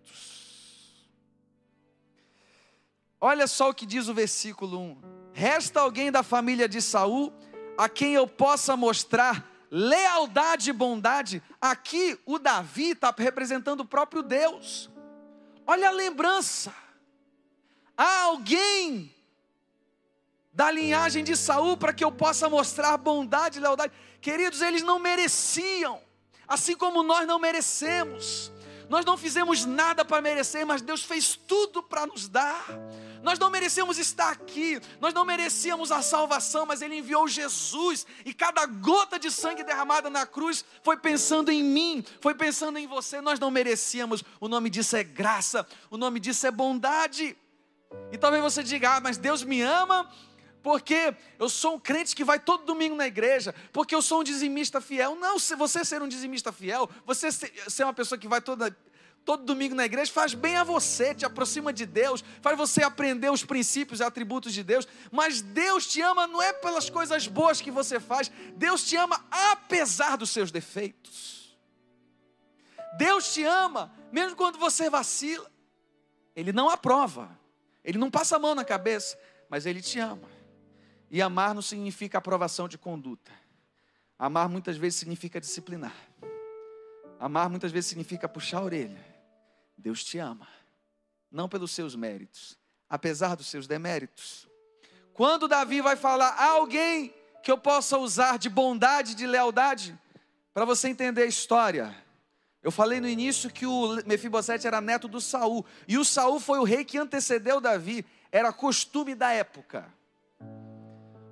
[3.20, 5.14] Olha só o que diz o versículo 1.
[5.32, 7.32] Resta alguém da família de Saul
[7.76, 11.42] a quem eu possa mostrar lealdade e bondade.
[11.60, 14.90] Aqui o Davi está representando o próprio Deus.
[15.66, 16.72] Olha a lembrança.
[17.96, 19.14] Há alguém
[20.52, 23.92] da linhagem de Saul para que eu possa mostrar bondade e lealdade.
[24.20, 26.00] Queridos, eles não mereciam,
[26.46, 28.52] assim como nós não merecemos.
[28.88, 32.66] Nós não fizemos nada para merecer, mas Deus fez tudo para nos dar.
[33.22, 38.34] Nós não merecemos estar aqui, nós não merecíamos a salvação, mas Ele enviou Jesus, e
[38.34, 43.22] cada gota de sangue derramada na cruz foi pensando em mim, foi pensando em você.
[43.22, 47.34] Nós não merecíamos, o nome disso é graça, o nome disso é bondade.
[48.12, 50.06] E talvez você diga, ah, mas Deus me ama,
[50.64, 54.24] porque eu sou um crente que vai todo domingo na igreja, porque eu sou um
[54.24, 55.14] dizimista fiel.
[55.14, 58.74] Não, se você ser um dizimista fiel, você ser uma pessoa que vai toda
[59.26, 63.30] todo domingo na igreja, faz bem a você, te aproxima de Deus, faz você aprender
[63.30, 64.88] os princípios e atributos de Deus.
[65.12, 69.22] Mas Deus te ama não é pelas coisas boas que você faz, Deus te ama
[69.30, 71.58] apesar dos seus defeitos.
[72.96, 75.50] Deus te ama mesmo quando você vacila.
[76.34, 77.38] Ele não aprova,
[77.84, 79.18] ele não passa a mão na cabeça,
[79.50, 80.33] mas ele te ama.
[81.14, 83.30] E amar não significa aprovação de conduta.
[84.18, 85.94] Amar muitas vezes significa disciplinar.
[87.20, 89.06] Amar muitas vezes significa puxar a orelha.
[89.78, 90.48] Deus te ama,
[91.30, 92.58] não pelos seus méritos,
[92.90, 94.48] apesar dos seus deméritos.
[95.12, 99.96] Quando Davi vai falar a alguém que eu possa usar de bondade, de lealdade,
[100.52, 101.94] para você entender a história.
[102.60, 106.58] Eu falei no início que o Mefibosete era neto do Saul, e o Saul foi
[106.58, 109.93] o rei que antecedeu Davi, era costume da época.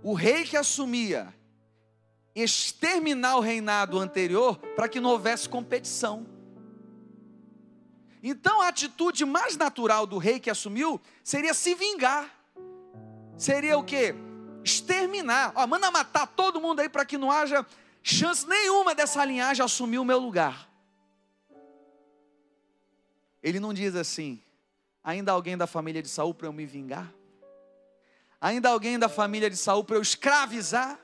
[0.02, 1.32] O rei que assumia
[2.34, 6.26] exterminar o reinado anterior para que não houvesse competição.
[8.22, 12.30] Então a atitude mais natural do rei que assumiu seria se vingar.
[13.36, 14.14] Seria o que?
[14.64, 15.52] Exterminar.
[15.56, 17.66] Ó, manda matar todo mundo aí para que não haja
[18.02, 20.68] chance nenhuma dessa linhagem assumir o meu lugar.
[23.42, 24.40] Ele não diz assim:
[25.02, 27.12] ainda alguém da família de Saul para eu me vingar?
[28.42, 30.98] Ainda alguém da família de Saul para eu escravizar?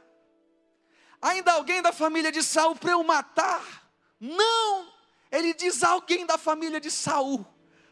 [1.22, 3.92] Ainda alguém da família de Saul para eu matar?
[4.18, 4.92] Não!
[5.30, 7.46] Ele diz alguém da família de Saul,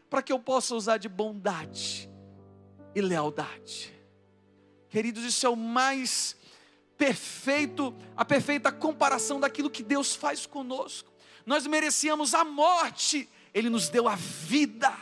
[0.09, 2.09] para que eu possa usar de bondade
[2.93, 3.93] e lealdade.
[4.89, 6.35] Queridos, isso é o mais
[6.97, 11.09] perfeito, a perfeita comparação daquilo que Deus faz conosco.
[11.45, 14.93] Nós merecíamos a morte, Ele nos deu a vida.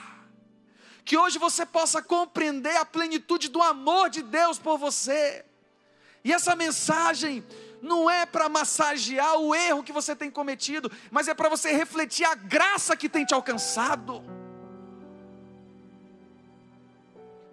[1.05, 5.45] Que hoje você possa compreender a plenitude do amor de Deus por você.
[6.23, 7.45] E essa mensagem
[7.79, 12.25] não é para massagear o erro que você tem cometido, mas é para você refletir
[12.25, 14.23] a graça que tem te alcançado.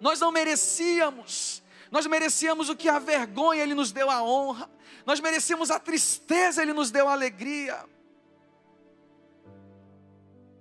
[0.01, 4.67] Nós não merecíamos, nós merecíamos o que a vergonha, Ele nos deu a honra,
[5.05, 7.85] nós merecíamos a tristeza, Ele nos deu a alegria.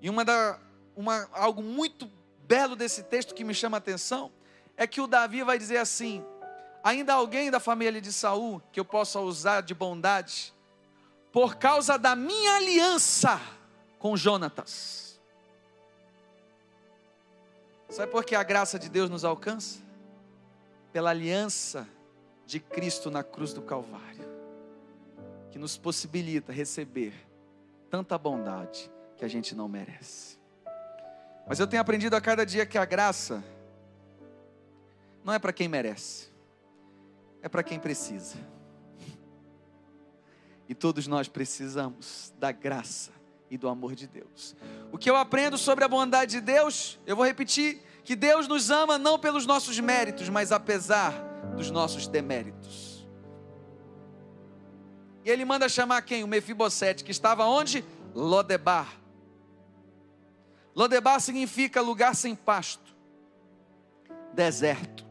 [0.03, 0.61] E uma da,
[0.95, 2.11] uma, algo muito
[2.53, 4.31] belo desse texto que me chama a atenção
[4.77, 6.23] é que o Davi vai dizer assim:
[6.85, 10.53] ainda alguém da família de Saul que eu possa usar de bondade,
[11.33, 13.41] por causa da minha aliança
[13.99, 15.19] com Jonatas.
[17.89, 19.81] Sabe por que a graça de Deus nos alcança?
[20.93, 21.89] Pela aliança
[22.45, 24.29] de Cristo na cruz do Calvário,
[25.51, 27.15] que nos possibilita receber
[27.89, 30.42] tanta bondade que a gente não merece.
[31.47, 33.43] Mas eu tenho aprendido a cada dia que a graça
[35.25, 36.33] não é para quem merece
[37.43, 38.37] é para quem precisa.
[40.69, 43.11] E todos nós precisamos da graça
[43.51, 44.57] e do amor de Deus.
[44.91, 48.71] O que eu aprendo sobre a bondade de Deus, eu vou repetir: que Deus nos
[48.71, 51.13] ama não pelos nossos méritos, mas apesar
[51.57, 53.07] dos nossos deméritos.
[55.25, 56.25] E ele manda chamar quem?
[56.25, 57.85] O Mefibosete, que estava onde?
[58.15, 59.02] Lodebar.
[60.75, 62.95] Lodebar significa lugar sem pasto,
[64.33, 65.05] deserto,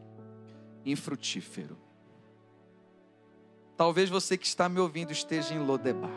[0.84, 1.78] infrutífero.
[3.76, 6.10] Talvez você que está me ouvindo esteja em Lodebar.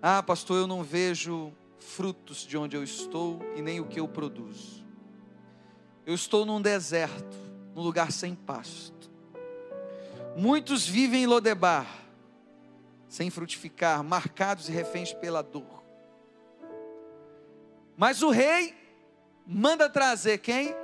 [0.00, 4.08] Ah, pastor, eu não vejo frutos de onde eu estou e nem o que eu
[4.08, 4.84] produzo.
[6.06, 7.36] Eu estou num deserto,
[7.74, 9.10] num lugar sem pasto.
[10.36, 11.86] Muitos vivem em Lodebar,
[13.08, 15.81] sem frutificar, marcados e reféns pela dor.
[17.96, 18.74] Mas o rei
[19.46, 20.74] manda trazer quem?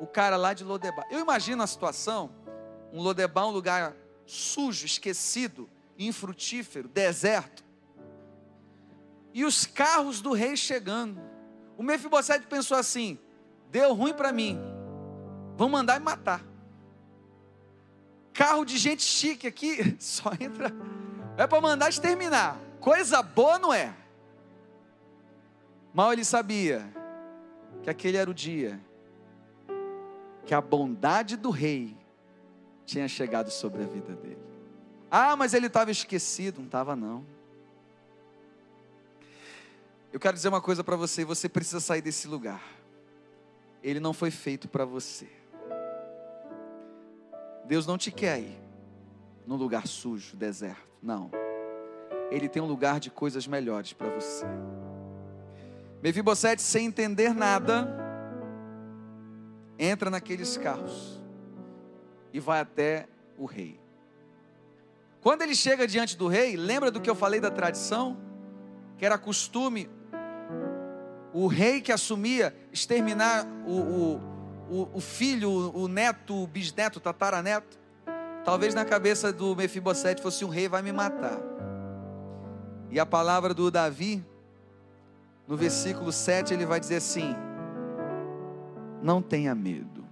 [0.00, 1.06] O cara lá de Lodebar.
[1.10, 2.30] Eu imagino a situação,
[2.92, 3.94] um Lodebar, um lugar
[4.26, 5.68] sujo, esquecido,
[5.98, 7.64] infrutífero, deserto.
[9.32, 11.20] E os carros do rei chegando.
[11.76, 13.18] O Mefibosete pensou assim:
[13.70, 14.58] deu ruim para mim,
[15.56, 16.44] vão mandar me matar.
[18.32, 20.72] Carro de gente chique aqui, só entra.
[21.36, 22.58] É para mandar exterminar.
[22.80, 23.94] Coisa boa não é.
[25.94, 26.84] Mal ele sabia
[27.84, 28.80] que aquele era o dia
[30.44, 31.96] que a bondade do rei
[32.84, 34.42] tinha chegado sobre a vida dele.
[35.08, 37.24] Ah, mas ele estava esquecido, não estava não.
[40.12, 42.62] Eu quero dizer uma coisa para você, você precisa sair desse lugar.
[43.82, 45.28] Ele não foi feito para você.
[47.64, 48.58] Deus não te quer aí
[49.46, 50.82] num lugar sujo, deserto.
[51.00, 51.30] Não.
[52.30, 54.44] Ele tem um lugar de coisas melhores para você.
[56.04, 57.88] Mefibosete, sem entender nada,
[59.78, 61.18] entra naqueles carros
[62.30, 63.80] e vai até o rei.
[65.22, 68.18] Quando ele chega diante do rei, lembra do que eu falei da tradição?
[68.98, 69.88] Que era costume
[71.32, 74.20] o rei que assumia exterminar o,
[74.70, 77.78] o, o, filho, o neto, o bisneto, o tataraneto.
[78.44, 81.40] Talvez na cabeça do Mefibosete fosse um rei vai me matar.
[82.90, 84.22] E a palavra do Davi,
[85.46, 87.34] no versículo 7, ele vai dizer assim:
[89.02, 90.04] Não tenha medo,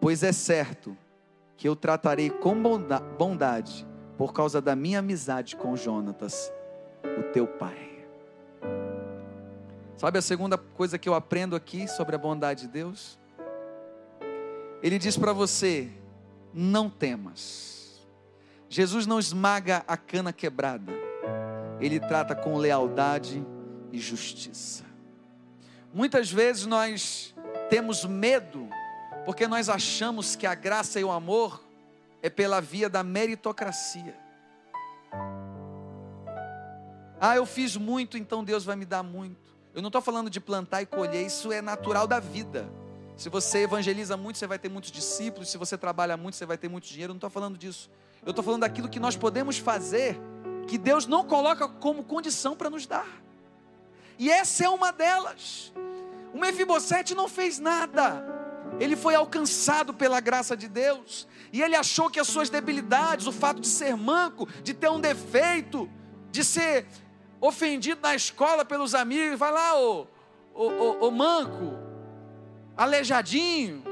[0.00, 0.96] pois é certo
[1.56, 2.54] que eu tratarei com
[3.18, 6.52] bondade por causa da minha amizade com Jonatas,
[7.18, 8.06] o teu pai.
[9.96, 13.18] Sabe a segunda coisa que eu aprendo aqui sobre a bondade de Deus?
[14.82, 15.90] Ele diz para você:
[16.52, 18.06] não temas.
[18.68, 20.92] Jesus não esmaga a cana quebrada,
[21.80, 23.44] ele trata com lealdade
[23.92, 24.84] e justiça.
[25.92, 27.34] Muitas vezes nós
[27.70, 28.68] temos medo,
[29.24, 31.62] porque nós achamos que a graça e o amor
[32.22, 34.14] é pela via da meritocracia.
[37.20, 39.56] Ah, eu fiz muito, então Deus vai me dar muito.
[39.74, 42.68] Eu não estou falando de plantar e colher, isso é natural da vida.
[43.16, 45.50] Se você evangeliza muito, você vai ter muitos discípulos.
[45.50, 47.12] Se você trabalha muito, você vai ter muito dinheiro.
[47.12, 47.90] Eu não estou falando disso.
[48.24, 50.20] Eu estou falando daquilo que nós podemos fazer,
[50.66, 53.06] que Deus não coloca como condição para nos dar.
[54.18, 55.72] E essa é uma delas.
[56.32, 58.24] O Mefibosete não fez nada.
[58.80, 61.26] Ele foi alcançado pela graça de Deus.
[61.52, 65.00] E ele achou que as suas debilidades, o fato de ser manco, de ter um
[65.00, 65.88] defeito,
[66.30, 66.86] de ser
[67.40, 70.06] ofendido na escola pelos amigos, vai lá, ô,
[70.54, 71.74] ô, ô, ô manco,
[72.76, 73.82] aleijadinho.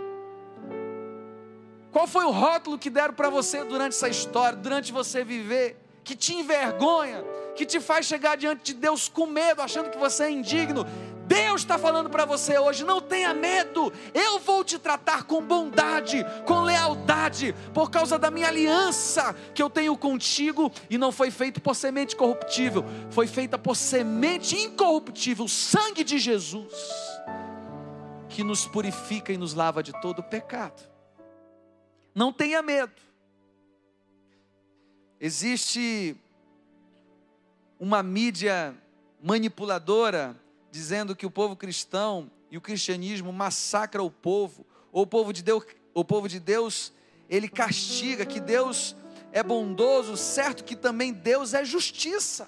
[1.93, 6.15] Qual foi o rótulo que deram para você durante essa história, durante você viver, que
[6.15, 7.25] te envergonha,
[7.57, 10.87] que te faz chegar diante de Deus com medo, achando que você é indigno?
[11.27, 16.25] Deus está falando para você hoje: não tenha medo, eu vou te tratar com bondade,
[16.45, 21.61] com lealdade, por causa da minha aliança que eu tenho contigo, e não foi feito
[21.61, 26.73] por semente corruptível, foi feita por semente incorruptível, o sangue de Jesus
[28.29, 30.83] que nos purifica e nos lava de todo pecado.
[32.15, 33.04] Não tenha medo.
[35.27, 36.15] Existe
[37.81, 38.77] uma mídia
[39.23, 40.39] manipuladora
[40.71, 45.43] dizendo que o povo cristão e o cristianismo massacra o povo, ou o povo de
[45.43, 45.65] Deus,
[45.95, 46.93] o povo de Deus,
[47.27, 48.95] ele castiga, que Deus
[49.33, 52.47] é bondoso, certo que também Deus é justiça.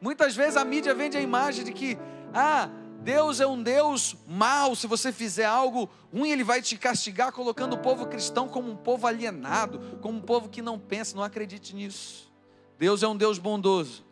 [0.00, 1.98] Muitas vezes a mídia vende a imagem de que,
[2.32, 2.70] ah,
[3.02, 7.74] Deus é um Deus mau, se você fizer algo ruim, Ele vai te castigar, colocando
[7.74, 11.74] o povo cristão como um povo alienado, como um povo que não pensa, não acredite
[11.74, 12.30] nisso.
[12.78, 14.04] Deus é um Deus bondoso,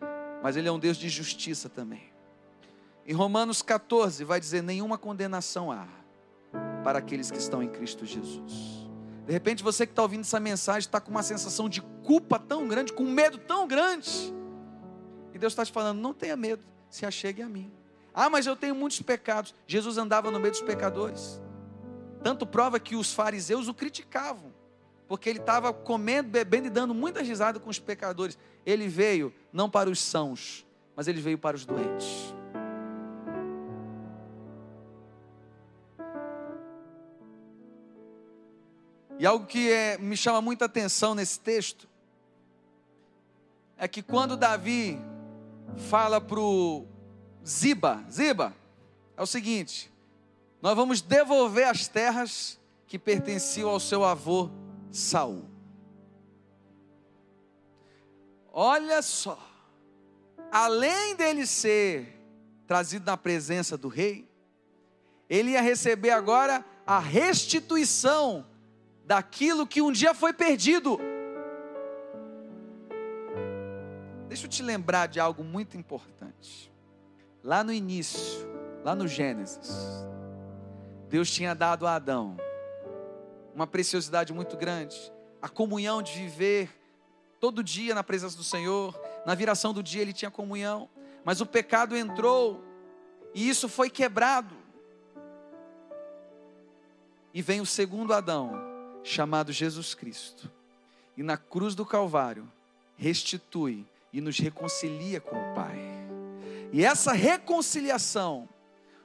[0.43, 2.13] mas Ele é um Deus de justiça também.
[3.07, 5.87] Em Romanos 14 vai dizer: nenhuma condenação há
[6.83, 8.89] para aqueles que estão em Cristo Jesus.
[9.27, 12.67] De repente você que está ouvindo essa mensagem está com uma sensação de culpa tão
[12.67, 14.35] grande, com medo tão grande.
[15.35, 17.71] E Deus está te falando: não tenha medo, se achegue a mim.
[18.15, 19.55] Ah, mas eu tenho muitos pecados.
[19.67, 21.41] Jesus andava no meio dos pecadores.
[22.23, 24.53] Tanto prova que os fariseus o criticavam,
[25.07, 28.37] porque ele estava comendo, bebendo e dando muita risada com os pecadores.
[28.67, 32.35] Ele veio não para os sãos, mas ele veio para os doentes.
[39.19, 41.89] E algo que é, me chama muita atenção nesse texto
[43.77, 44.99] é que quando Davi
[45.89, 46.87] fala para o
[47.49, 48.55] Ziba, Ziba,
[49.17, 49.91] é o seguinte:
[50.61, 54.51] Nós vamos devolver as terras que pertenciam ao seu avô
[54.93, 55.49] Saul.
[58.53, 59.39] Olha só,
[60.53, 62.21] além dele ser
[62.67, 64.29] trazido na presença do rei,
[65.29, 68.45] ele ia receber agora a restituição
[69.07, 70.99] daquilo que um dia foi perdido.
[74.29, 76.71] Deixa eu te lembrar de algo muito importante.
[77.43, 78.47] Lá no início,
[78.85, 79.71] lá no Gênesis,
[81.09, 82.37] Deus tinha dado a Adão
[83.55, 84.97] uma preciosidade muito grande,
[85.43, 86.71] a comunhão de viver
[87.41, 90.89] todo dia na presença do Senhor, na viração do dia ele tinha comunhão,
[91.25, 92.63] mas o pecado entrou
[93.35, 94.55] e isso foi quebrado.
[97.33, 98.53] E vem o segundo Adão,
[99.03, 100.51] chamado Jesus Cristo,
[101.17, 102.51] e na cruz do Calvário
[102.97, 105.98] restitui e nos reconcilia com o Pai.
[106.73, 108.49] E essa reconciliação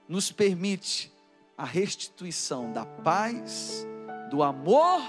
[0.08, 1.14] nos permite
[1.58, 3.88] a restituição da paz,
[4.30, 5.02] do amor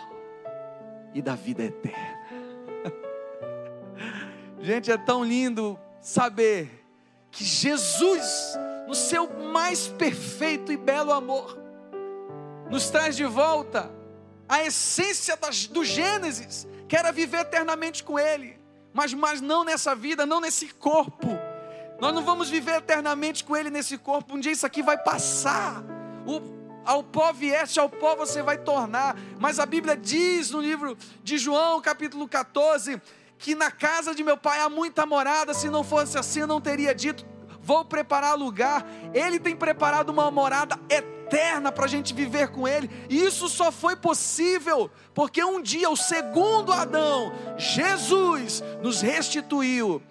[1.13, 2.15] e da vida eterna.
[4.61, 6.85] Gente, é tão lindo saber
[7.31, 11.59] que Jesus, no seu mais perfeito e belo amor,
[12.71, 13.91] nos traz de volta
[14.49, 15.39] a essência
[15.71, 18.61] do Gênesis, que era viver eternamente com Ele,
[18.93, 21.29] mas, mas não nessa vida, não nesse corpo.
[22.01, 25.83] Nós não vamos viver eternamente com Ele nesse corpo, um dia isso aqui vai passar.
[26.27, 26.41] O,
[26.85, 29.17] ao pó vieste, ao pó você vai tornar.
[29.39, 33.01] Mas a Bíblia diz no livro de João, capítulo 14,
[33.39, 36.61] que na casa de meu pai há muita morada, se não fosse assim eu não
[36.61, 37.25] teria dito,
[37.61, 38.87] vou preparar lugar.
[39.13, 43.73] Ele tem preparado uma morada eterna para a gente viver com Ele, e isso só
[43.73, 50.03] foi possível porque um dia o segundo Adão, Jesus, nos restituiu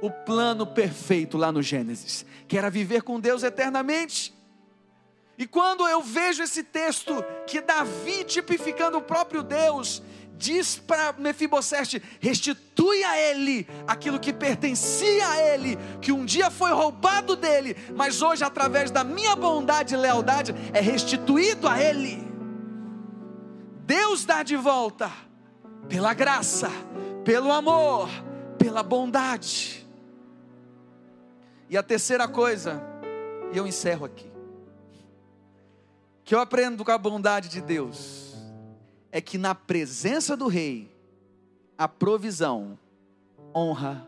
[0.00, 4.34] o plano perfeito lá no Gênesis, que era viver com Deus eternamente.
[5.36, 10.02] E quando eu vejo esse texto que Davi tipificando o próprio Deus,
[10.38, 16.72] diz para Mefibosete: restitui a ele aquilo que pertencia a ele, que um dia foi
[16.72, 22.26] roubado dele, mas hoje, através da minha bondade e lealdade, é restituído a ele.
[23.84, 25.10] Deus dá de volta,
[25.88, 26.70] pela graça,
[27.24, 28.08] pelo amor,
[28.58, 29.77] pela bondade.
[31.70, 32.82] E a terceira coisa,
[33.52, 34.30] e eu encerro aqui,
[36.24, 38.34] que eu aprendo com a bondade de Deus
[39.12, 40.90] é que na presença do rei
[41.76, 42.78] há provisão,
[43.54, 44.06] honra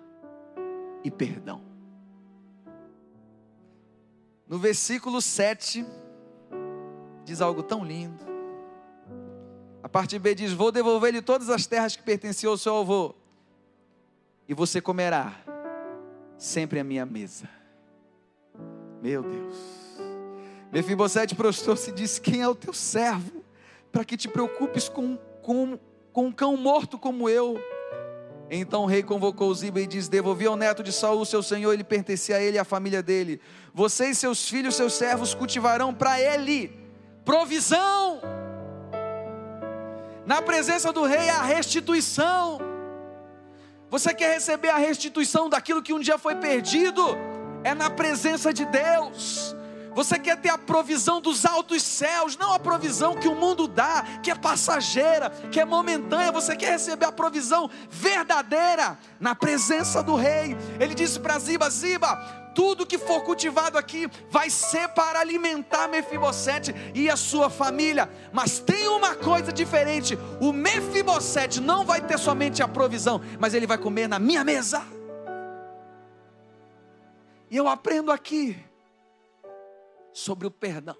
[1.04, 1.62] e perdão.
[4.46, 5.86] No versículo 7
[7.24, 8.24] diz algo tão lindo.
[9.82, 13.14] A parte B diz: Vou devolver-lhe todas as terras que pertenciam ao seu avô,
[14.48, 15.49] e você comerá
[16.40, 17.48] sempre a minha mesa.
[19.00, 19.56] Meu Deus.
[20.72, 23.40] Mefibosete prostrou-se e disse: Quem é o teu servo?
[23.92, 25.78] para que te preocupes com, com,
[26.12, 27.58] com um cão morto como eu.
[28.50, 31.84] Então o rei convocou Ziba e diz: Devolvi ao neto de Saul, seu senhor, ele
[31.84, 33.40] pertencia a ele e à família dele.
[33.72, 36.78] Você e seus filhos, seus servos, cultivarão para ele
[37.24, 38.20] provisão.
[40.26, 42.69] Na presença do rei, a restituição.
[43.90, 47.02] Você quer receber a restituição daquilo que um dia foi perdido?
[47.64, 49.56] É na presença de Deus.
[49.94, 54.04] Você quer ter a provisão dos altos céus, não a provisão que o mundo dá,
[54.22, 56.32] que é passageira, que é momentânea.
[56.32, 60.56] Você quer receber a provisão verdadeira na presença do rei.
[60.78, 62.16] Ele disse para Ziba: Ziba,
[62.54, 68.08] tudo que for cultivado aqui vai ser para alimentar Mefibosete e a sua família.
[68.32, 73.66] Mas tem uma coisa diferente: o Mefibosete não vai ter somente a provisão, mas ele
[73.66, 74.82] vai comer na minha mesa.
[77.50, 78.56] E eu aprendo aqui
[80.12, 80.96] sobre o perdão.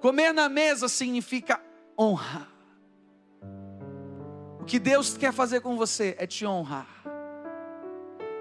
[0.00, 1.60] Comer na mesa significa
[1.98, 2.46] honra.
[4.60, 6.86] O que Deus quer fazer com você é te honrar.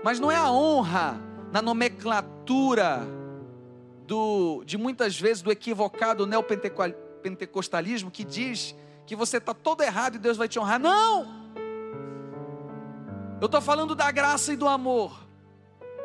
[0.03, 1.19] Mas não é a honra
[1.51, 3.01] na nomenclatura
[4.05, 8.75] do, de muitas vezes do equivocado neopentecostalismo que diz
[9.05, 10.79] que você está todo errado e Deus vai te honrar.
[10.79, 11.35] Não!
[13.41, 15.26] Eu estou falando da graça e do amor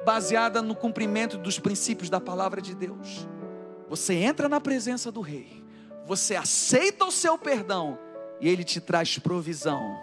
[0.05, 3.29] baseada no cumprimento dos princípios da palavra de Deus.
[3.89, 5.63] Você entra na presença do Rei,
[6.07, 7.99] você aceita o seu perdão
[8.41, 9.99] e Ele te traz provisão,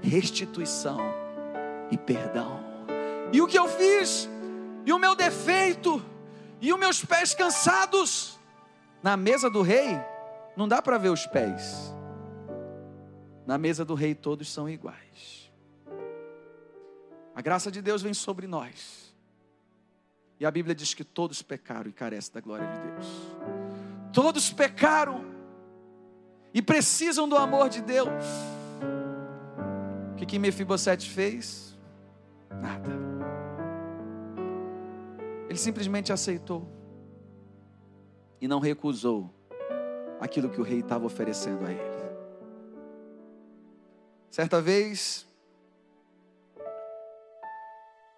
[0.00, 1.00] restituição
[1.90, 2.60] e perdão.
[3.32, 4.28] E o que eu fiz?
[4.86, 6.02] E o meu defeito?
[6.60, 8.38] E os meus pés cansados?
[9.02, 9.98] Na mesa do Rei,
[10.56, 11.92] não dá para ver os pés.
[13.46, 15.52] Na mesa do Rei, todos são iguais.
[17.34, 19.03] A graça de Deus vem sobre nós
[20.38, 23.06] E a Bíblia diz que todos pecaram e carecem da glória de Deus.
[24.12, 25.24] Todos pecaram
[26.52, 28.08] e precisam do amor de Deus.
[30.12, 31.76] O que, que Mefibosete fez?
[32.60, 32.90] Nada.
[35.48, 36.68] Ele simplesmente aceitou
[38.40, 39.32] e não recusou
[40.20, 41.94] aquilo que o rei estava oferecendo a ele.
[44.30, 45.26] Certa vez,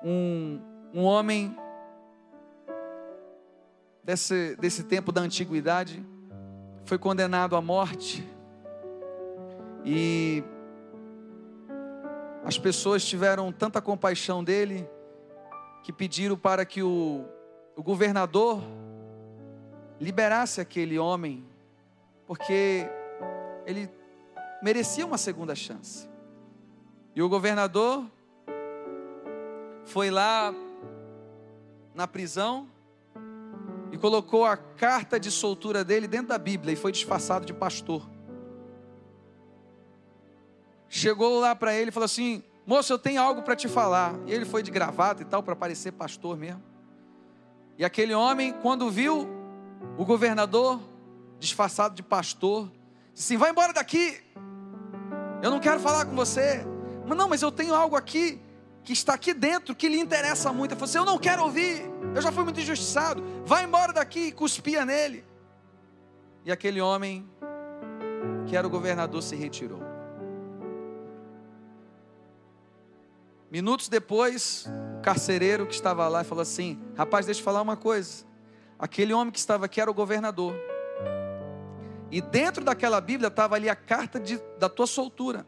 [0.03, 0.59] um,
[0.95, 1.55] um homem
[4.07, 6.07] desse, desse tempo da antiguidade
[6.85, 8.25] foi condenado à morte
[9.85, 10.45] e
[12.45, 14.89] as pessoas tiveram tanta compaixão dele
[15.83, 17.25] que pediram para que o,
[17.75, 18.63] o governador
[20.01, 21.45] liberasse aquele homem,
[22.27, 22.89] porque
[23.67, 23.91] ele
[24.63, 26.09] merecia uma segunda chance.
[27.15, 28.05] E o governador
[29.85, 30.55] foi lá
[31.93, 32.69] na prisão
[33.93, 38.09] e colocou a carta de soltura dele dentro da Bíblia e foi disfarçado de pastor.
[40.89, 44.15] Chegou lá para ele e falou assim: Moço, eu tenho algo para te falar.
[44.27, 46.63] E ele foi de gravata e tal, para parecer pastor mesmo.
[47.79, 49.29] E aquele homem, quando viu
[49.99, 50.81] o governador
[51.39, 52.71] disfarçado de pastor,
[53.13, 54.21] disse assim: Vai embora daqui.
[55.43, 56.67] Eu não quero falar com você.
[57.07, 58.41] Mas não, mas eu tenho algo aqui
[58.87, 60.71] que está aqui dentro que lhe interessa muito.
[60.71, 61.83] Ele falou assim: Eu não quero ouvir.
[62.15, 63.23] Eu já fui muito injustiçado.
[63.45, 65.25] Vai embora daqui e cuspia nele.
[66.45, 67.29] E aquele homem,
[68.47, 69.83] que era o governador, se retirou.
[73.51, 74.69] Minutos depois,
[74.99, 78.25] o carcereiro que estava lá falou assim: Rapaz, deixa eu falar uma coisa.
[78.79, 80.55] Aquele homem que estava aqui era o governador.
[82.09, 85.45] E dentro daquela Bíblia estava ali a carta de, da tua soltura,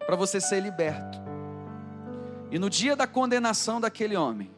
[0.00, 1.31] para você ser liberto.
[2.52, 4.50] E no dia da condenação daquele homem,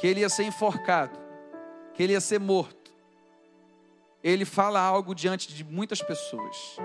[0.00, 1.16] que ele ia ser enforcado,
[1.94, 2.90] que ele ia ser morto,
[4.20, 6.76] ele fala algo diante de muitas pessoas.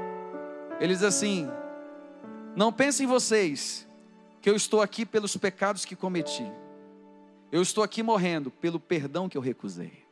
[0.80, 1.50] Ele diz assim:
[2.56, 3.88] Não pensem vocês
[4.40, 6.46] que eu estou aqui pelos pecados que cometi.
[7.52, 10.06] Eu estou aqui morrendo pelo perdão que eu recusei.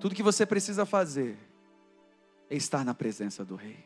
[0.00, 1.38] Tudo que você precisa fazer
[2.48, 3.84] é estar na presença do Rei,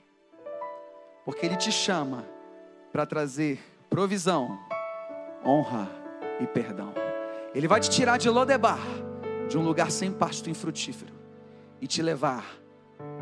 [1.27, 2.25] porque Ele te chama
[2.91, 3.59] para trazer
[3.91, 4.59] provisão,
[5.45, 5.91] honra
[6.41, 6.95] e perdão.
[7.55, 8.81] Ele vai te tirar de Lodebar,
[9.47, 11.13] de um lugar sem pasto infrutífero,
[11.81, 12.47] e te levar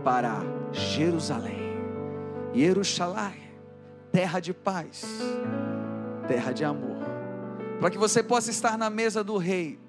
[0.05, 0.41] para
[0.71, 1.59] Jerusalém,
[2.53, 3.43] Jerusalém,
[4.13, 5.05] terra de paz,
[6.29, 7.03] terra de amor,
[7.81, 9.83] para que você possa estar na mesa do Rei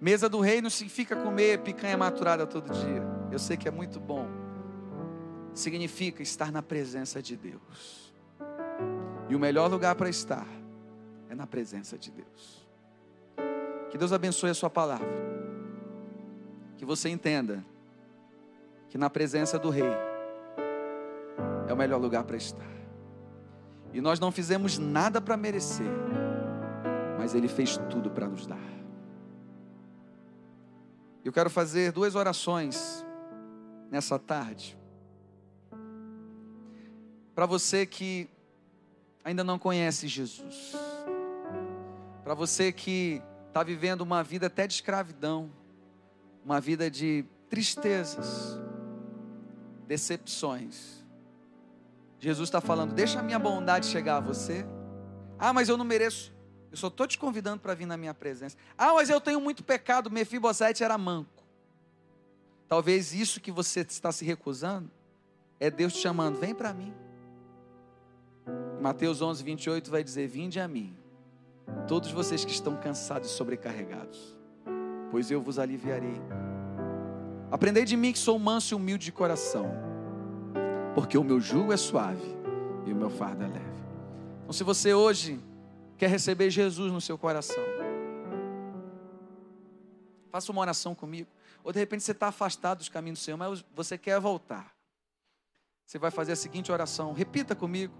[0.00, 3.02] Mesa do rei não significa comer picanha maturada todo dia.
[3.32, 4.28] Eu sei que é muito bom.
[5.54, 8.12] Significa estar na presença de Deus.
[9.28, 10.46] E o melhor lugar para estar
[11.28, 12.66] é na presença de Deus.
[13.90, 15.08] Que Deus abençoe a sua palavra.
[16.76, 17.64] Que você entenda
[18.88, 19.92] que na presença do rei
[21.66, 22.78] é o melhor lugar para estar.
[23.92, 25.90] E nós não fizemos nada para merecer,
[27.18, 28.58] mas ele fez tudo para nos dar.
[31.24, 33.04] Eu quero fazer duas orações
[33.90, 34.78] nessa tarde.
[37.38, 38.28] Para você que
[39.22, 40.74] ainda não conhece Jesus.
[42.24, 45.48] Para você que está vivendo uma vida até de escravidão,
[46.44, 48.58] uma vida de tristezas,
[49.86, 51.06] decepções.
[52.18, 54.66] Jesus está falando: deixa a minha bondade chegar a você.
[55.38, 56.34] Ah, mas eu não mereço.
[56.72, 58.56] Eu só estou te convidando para vir na minha presença.
[58.76, 60.10] Ah, mas eu tenho muito pecado.
[60.10, 61.44] Mefibosete era manco.
[62.66, 64.90] Talvez isso que você está se recusando
[65.60, 66.92] é Deus te chamando, vem para mim.
[68.80, 70.96] Mateus 11, 28 vai dizer: Vinde a mim,
[71.86, 74.38] todos vocês que estão cansados e sobrecarregados,
[75.10, 76.20] pois eu vos aliviarei.
[77.50, 79.70] Aprendei de mim que sou manso e humilde de coração,
[80.94, 82.36] porque o meu jugo é suave
[82.86, 83.64] e o meu fardo é leve.
[84.42, 85.40] Então, se você hoje
[85.96, 87.64] quer receber Jesus no seu coração,
[90.30, 91.28] faça uma oração comigo.
[91.64, 94.72] Ou de repente você está afastado dos caminhos do Senhor, mas você quer voltar.
[95.84, 97.12] Você vai fazer a seguinte oração.
[97.12, 97.92] Repita comigo,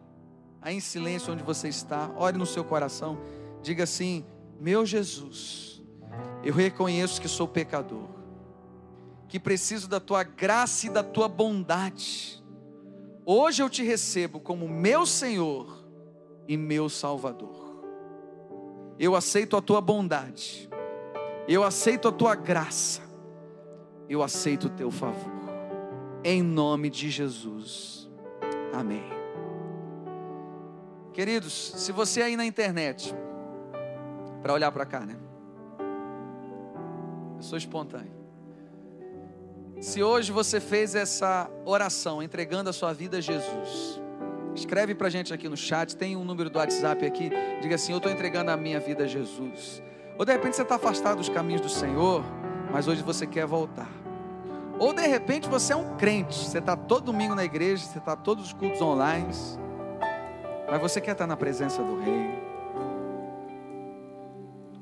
[0.60, 2.10] aí em silêncio onde você está.
[2.16, 3.18] Ore no seu coração.
[3.62, 4.24] Diga assim:
[4.60, 5.82] Meu Jesus,
[6.42, 8.08] eu reconheço que sou pecador,
[9.28, 12.42] que preciso da tua graça e da tua bondade.
[13.24, 15.84] Hoje eu te recebo como meu Senhor
[16.46, 17.68] e meu Salvador
[18.98, 20.68] eu aceito a tua bondade,
[21.46, 23.00] eu aceito a tua graça,
[24.08, 25.32] eu aceito o teu favor,
[26.24, 28.10] em nome de Jesus,
[28.72, 29.17] amém.
[31.18, 33.12] Queridos, se você aí na internet,
[34.40, 35.16] para olhar para cá, né?
[37.34, 38.12] Eu sou espontâneo.
[39.80, 44.00] Se hoje você fez essa oração entregando a sua vida a Jesus,
[44.54, 47.98] escreve para gente aqui no chat, tem um número do WhatsApp aqui, diga assim: Eu
[47.98, 49.82] estou entregando a minha vida a Jesus.
[50.16, 52.22] Ou de repente você está afastado dos caminhos do Senhor,
[52.70, 53.90] mas hoje você quer voltar.
[54.78, 58.14] Ou de repente você é um crente, você está todo domingo na igreja, você está
[58.14, 59.34] todos os cultos online,
[60.70, 62.28] mas você quer estar na presença do Rei.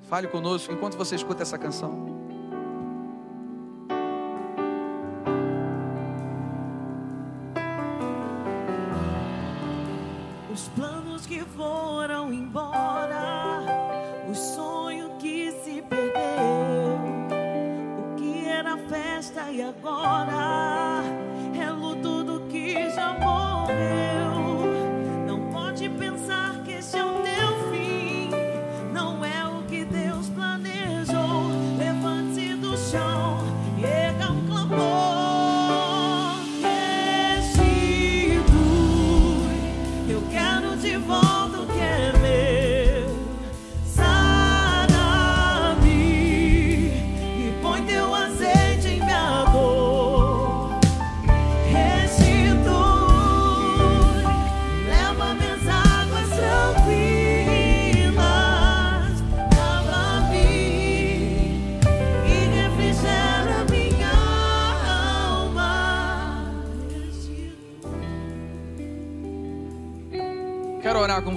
[0.09, 2.16] Fale conosco enquanto você escuta essa canção.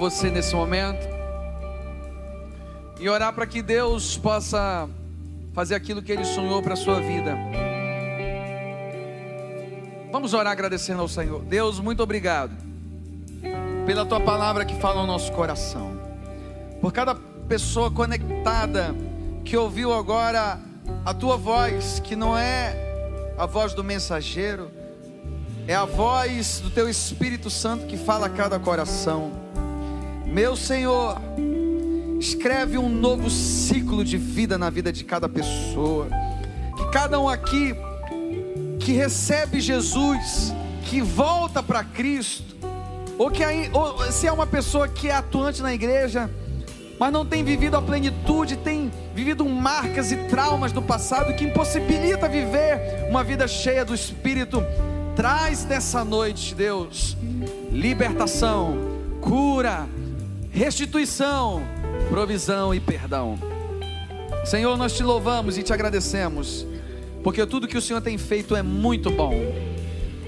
[0.00, 1.06] Você nesse momento
[2.98, 4.88] e orar para que Deus possa
[5.52, 7.36] fazer aquilo que Ele sonhou para a sua vida.
[10.10, 11.42] Vamos orar agradecendo ao Senhor.
[11.42, 12.52] Deus, muito obrigado
[13.84, 15.92] pela tua palavra que fala no nosso coração,
[16.80, 18.94] por cada pessoa conectada
[19.44, 20.58] que ouviu agora
[21.04, 24.70] a tua voz, que não é a voz do mensageiro,
[25.68, 29.39] é a voz do teu Espírito Santo que fala a cada coração.
[30.30, 31.20] Meu Senhor,
[32.20, 36.06] escreve um novo ciclo de vida na vida de cada pessoa.
[36.76, 37.74] Que cada um aqui
[38.78, 40.54] que recebe Jesus,
[40.84, 42.56] que volta para Cristo,
[43.18, 46.30] ou que aí, ou se é uma pessoa que é atuante na igreja,
[46.96, 52.28] mas não tem vivido a plenitude, tem vivido marcas e traumas do passado que impossibilita
[52.28, 54.62] viver uma vida cheia do Espírito.
[55.16, 57.16] Traz nessa noite, Deus,
[57.72, 58.78] libertação,
[59.20, 59.88] cura,
[60.50, 61.62] restituição,
[62.08, 63.38] provisão e perdão.
[64.44, 66.66] Senhor, nós te louvamos e te agradecemos,
[67.22, 69.34] porque tudo que o Senhor tem feito é muito bom.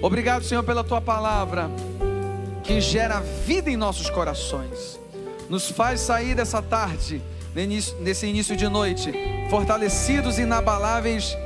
[0.00, 1.70] Obrigado, Senhor, pela tua palavra
[2.62, 5.00] que gera vida em nossos corações.
[5.48, 7.22] Nos faz sair dessa tarde,
[8.00, 9.12] nesse início de noite,
[9.50, 11.36] fortalecidos e inabaláveis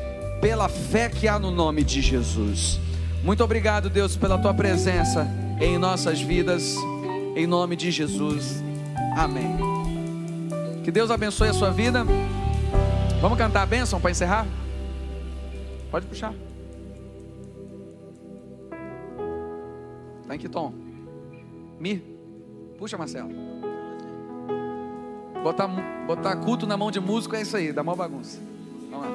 [0.40, 2.78] pela fé que há no nome de Jesus.
[3.24, 5.26] Muito obrigado, Deus, pela tua presença
[5.60, 6.76] em nossas vidas,
[7.34, 8.65] em nome de Jesus.
[9.16, 9.56] Amém.
[10.84, 12.04] Que Deus abençoe a sua vida.
[13.18, 14.46] Vamos cantar a bênção para encerrar?
[15.90, 16.34] Pode puxar.
[20.28, 20.74] Tá em que tom?
[21.80, 22.02] Mi.
[22.78, 23.30] Puxa, Marcelo.
[25.42, 25.68] Botar,
[26.06, 28.38] botar culto na mão de músico é isso aí, dá uma bagunça.
[28.90, 29.12] Vamos lá.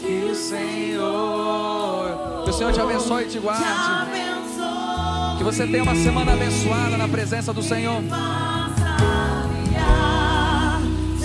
[0.00, 1.00] Que o Senhor,
[2.44, 3.64] que o Senhor te abençoe e te guarde.
[5.38, 8.00] Que você tenha uma semana abençoada na presença do Senhor.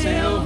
[0.08, 0.37] Seu